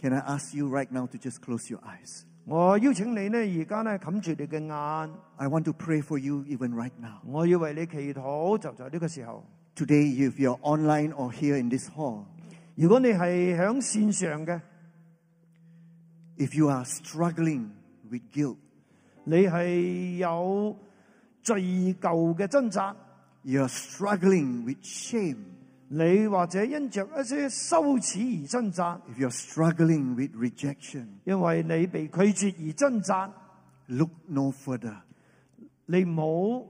[0.00, 2.22] Can I ask you right now to just close your eyes?
[2.46, 7.20] 我邀請你呢，而家咧冚住你嘅眼， I want to pray for you even right now.
[7.26, 9.44] 我要為你祈禱，就在呢個時候。
[9.80, 12.24] Today, if you're online or here in this hall,
[12.76, 14.60] 如果你系响线上嘅，
[16.38, 17.68] if you are struggling
[18.10, 18.56] with guilt,
[19.24, 20.76] 你系有
[21.42, 21.60] 罪
[22.00, 22.96] 疚嘅挣扎，
[23.44, 25.36] you're struggling with shame,
[25.88, 33.30] 你或者因着一些羞耻而挣扎， if you're struggling with rejection, 因为你被拒绝而挣扎，
[33.88, 34.96] look no further.
[35.84, 36.66] 你唔好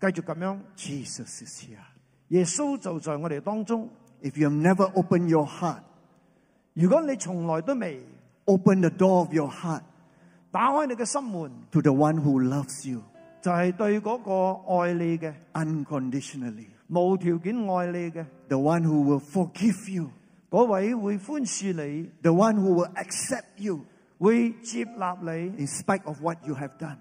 [0.00, 0.58] 继续咁样。
[0.76, 1.89] Jesus is here.
[2.30, 3.88] 耶稣就在我哋当中。
[4.22, 5.80] If you have never opened your heart,
[6.74, 8.02] 如果你从来都未
[8.46, 9.82] open the door of your heart
[10.50, 13.02] 打开你嘅心门， to the one who loves you
[13.42, 20.08] 就系、对嗰个爱你嘅、 unconditionally, 无条件爱你嘅 the one who will forgive you,
[20.50, 23.80] 嗰位会宽恕你、 the one who will accept you
[24.18, 26.96] 会接纳你， in spite of what you have done,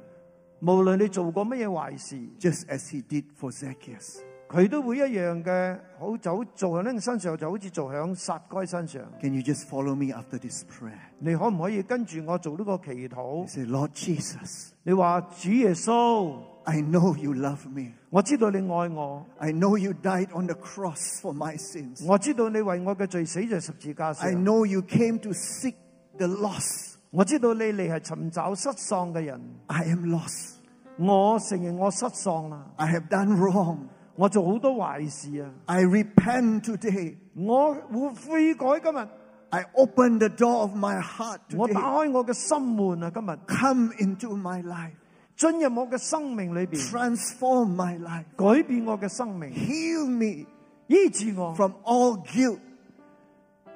[0.60, 4.20] 无论你做过乜嘢坏事， just as he did for Zacchaeus.
[4.50, 9.02] 佢都會一樣嘅，好就好做喺你身上，就好似做喺撒該身上。
[9.20, 10.94] Can you just follow me after this prayer?
[11.20, 13.48] 你可唔可以跟住我做呢個祈禱？
[13.48, 17.94] Say, Lord Jesus, 你話主耶穌， I know you love me.
[18.12, 22.06] 我知道你愛我， I know you died on the cross for my sins.
[22.06, 25.74] 我知道你為我嘅罪死在十字架上 I，know you came to seek
[26.18, 26.94] the lost.
[27.10, 29.42] 我知道你嚟係尋找失喪嘅人。
[29.68, 30.52] I am lost.
[30.98, 33.80] 我承認我失喪啦， I have done wrong.
[34.20, 35.50] 我做好多壞事啊！
[35.66, 37.16] I repent today.
[37.36, 39.08] 我會悔改今日，
[39.50, 41.74] I open the door of my heart 我 today.
[41.74, 43.12] 打開我嘅心門啊！
[43.14, 44.94] 今日 Come into my life.
[45.36, 48.24] 進入我嘅生命裏邊， Transform my life.
[48.38, 50.46] 改變我嘅生命， Heal me
[50.88, 52.60] 醫治我 from all guilt,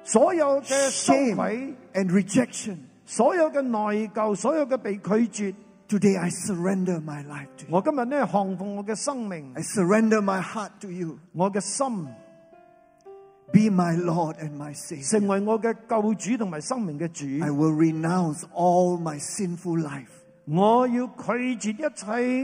[0.04, 2.78] 所有嘅羞 shame, 愧， and rejection.
[3.04, 5.54] 所有嘅內疚，所有嘅被拒絕。
[5.88, 7.70] Today I surrender my life to you.
[7.70, 11.18] 我今日咧降服我嘅生命， I surrender my heart to you.
[11.32, 12.06] 我嘅心
[13.52, 15.10] Be my Lord and my Savior.
[15.10, 17.44] 成为我嘅救主同埋生命嘅主。
[17.44, 20.06] I will renounce all my sinful life.
[20.46, 21.94] 我要拒绝一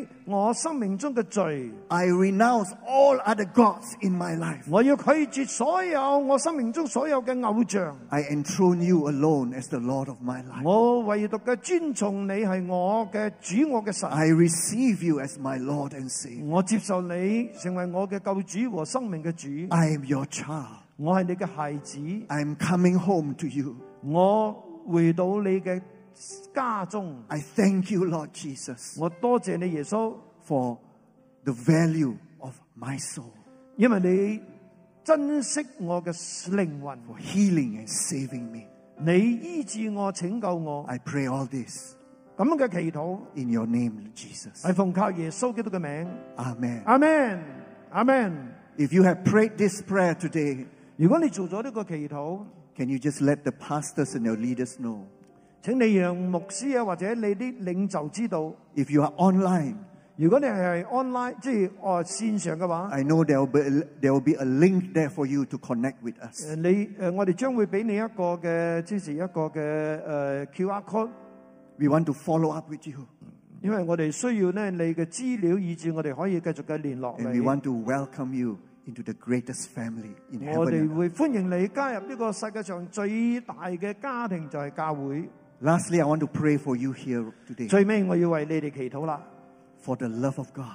[0.03, 4.61] 切我生命中嘅罪， I renounce all other gods in my life.
[4.71, 7.97] 我要拒绝所有我生命中所有嘅偶像。
[8.11, 10.63] I enthrone you alone as the Lord of my life.
[10.63, 14.09] 我唯独嘅尊重你系我嘅主，我嘅神。
[14.09, 16.45] I receive you as my Lord and Savior.
[16.47, 19.49] 我接受你成为我嘅救主和生命嘅主。
[19.75, 20.83] I am your child.
[20.97, 23.75] 我系你嘅孩子， I am coming home to you.
[24.05, 24.53] 我
[24.87, 25.81] 回到你嘅
[26.55, 27.23] 家中。
[27.29, 30.15] I thank you, Lord Jesus, 我多谢你耶稣，
[30.47, 30.79] for
[31.45, 33.31] the value of my soul,
[33.77, 34.43] 因为你
[35.05, 36.11] 珍惜我嘅
[36.51, 38.63] 灵魂， for healing and saving me.
[38.99, 40.85] 你医治我、拯救我。
[40.89, 41.95] I pray all this
[42.37, 44.63] 咁嘅祈祷 in your name, Jesus.
[44.63, 46.11] 系奉靠耶稣基督嘅名。
[46.37, 46.83] Amen.
[46.85, 47.43] 阿 man，
[47.91, 48.33] 阿 man。
[48.79, 50.67] If you have prayed this prayer today,
[50.97, 52.45] 如果你做咗呢个祈祷，
[52.77, 55.01] can you just let the pastors and your leaders know?
[55.63, 58.53] 請你讓牧師啊或者你啲領袖知道。
[58.75, 59.75] If you are online,
[60.17, 63.71] 如果你係 online，即係哦線上嘅話， I know there will be a,
[64.01, 66.47] there will be a link there for you to connect with us.
[66.53, 71.11] 誒你誒我哋將會俾你一個嘅，即係一個嘅誒 QR code，
[71.79, 73.01] We want to follow up with you,
[73.61, 77.41] 因為我哋需要咧你嘅資料，以致我哋可以繼續嘅聯絡 and we 你。
[77.41, 80.71] want to welcome you into the greatest family in 我 heaven.
[80.71, 80.95] 哋 and earth.
[80.97, 85.29] 會歡迎你加入呢個世界上最大嘅家庭，就係教會。
[85.63, 89.21] Lastly, I want to pray for you here today 最尾我要为你哋祈祷啦，
[89.83, 90.67] for the love of God.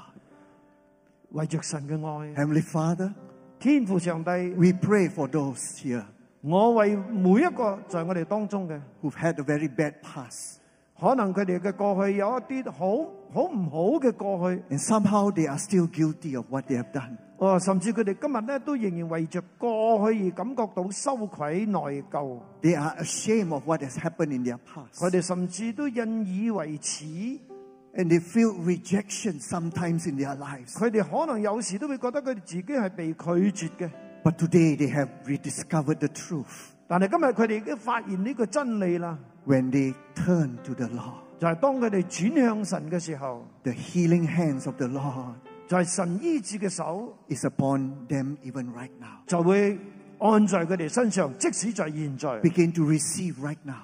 [1.32, 3.14] 为着神嘅爱， Heavenly Father,
[3.60, 6.04] 天父上帝， we pray for those here
[6.42, 10.58] 我为每一个在我哋当中嘅， who've had a very bad past,
[11.00, 12.88] 可能佢哋嘅过去有一啲好
[13.32, 17.16] 好唔好嘅过去， and somehow they are still guilty of what they have done.
[17.38, 21.80] 哦，甚至佢哋今日咧都仍然為着過去而感覺到羞愧內
[22.12, 27.40] 疚， They are ashamed of what has happened in their 佢 past, 哋甚至都引以為恥，
[27.96, 30.74] and they feel rejection sometimes in their lives.
[30.74, 33.90] 佢哋可能有時都會覺得佢哋自己係被拒絕嘅，
[34.24, 36.46] But today they have rediscovered the truth
[36.88, 39.18] 但係今日佢哋已經發現呢個真理啦，
[39.48, 41.22] when they turn to the Lord.
[41.40, 45.34] 就係當佢哋轉向神嘅時候， The healing hands of the Lord
[45.68, 49.20] 就系神医治嘅手 is upon them even right now.
[49.28, 49.80] 就会
[50.20, 53.76] 按在佢哋身上，即使在现在 Begin to receive right now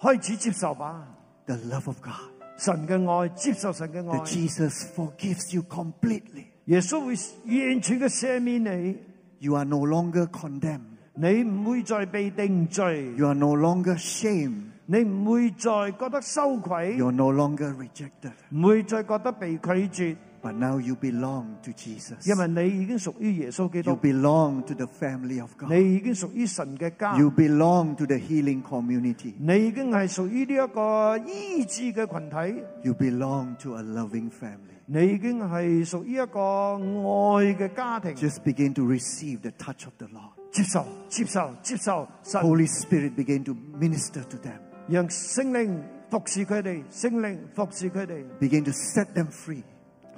[0.00, 1.06] 开始接受吧，
[1.46, 2.14] the love of God.
[2.56, 4.18] 神嘅爱，接受神嘅 That 爱。
[4.24, 6.46] Jesus forgives you completely.
[6.66, 8.98] 耶稣会完全嘅赦免你，
[9.38, 10.80] You are no longer condemned.
[11.14, 14.62] 你唔会再被定罪， You are no longer shamed.
[14.86, 18.32] 你唔会再觉得羞愧， You are no longer rejected.
[18.50, 20.16] 唔会再觉得被拒绝。
[20.42, 22.16] But now you belong to Jesus.
[22.28, 25.72] 因为你已经属于耶稣基 You 督， belong to the family of God.
[25.72, 29.34] 你已经属于神嘅家， You belong to the healing community.
[29.38, 34.58] 你已经系属于呢一个医治嘅群体， You belong to a loving family.
[34.86, 38.14] 你已经系属于一个爱嘅家庭。
[38.16, 40.32] Just begin to receive the touch of the Lord.
[40.50, 44.58] 接受、接受、接受神， Holy Spirit begin to minister to them.
[44.88, 45.78] 让圣灵
[46.10, 49.62] 服侍佢哋，圣灵服侍佢哋， Begin to set them free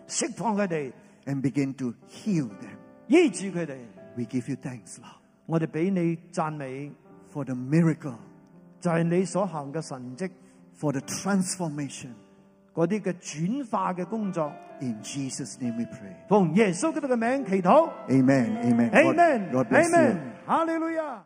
[0.08, 0.92] 释放佢哋，
[1.26, 2.76] and begin to heal them.
[3.08, 3.76] 医治佢哋。
[4.16, 6.92] We give you thanks, Lord, 我哋俾你赞美，
[7.32, 8.14] for the miracle,
[8.80, 10.30] 就系你所行嘅神迹，
[10.78, 12.10] for the transformation.
[12.74, 14.52] 嗰啲嘅转化嘅工作。
[14.80, 16.12] In Jesus' name we pray.
[16.28, 18.60] 奉耶稣基督嘅名祈祷 Amen.
[18.64, 18.90] Amen.
[18.90, 19.96] God-，Amen， God bless you.
[19.96, 21.20] Amen，哈利路亚。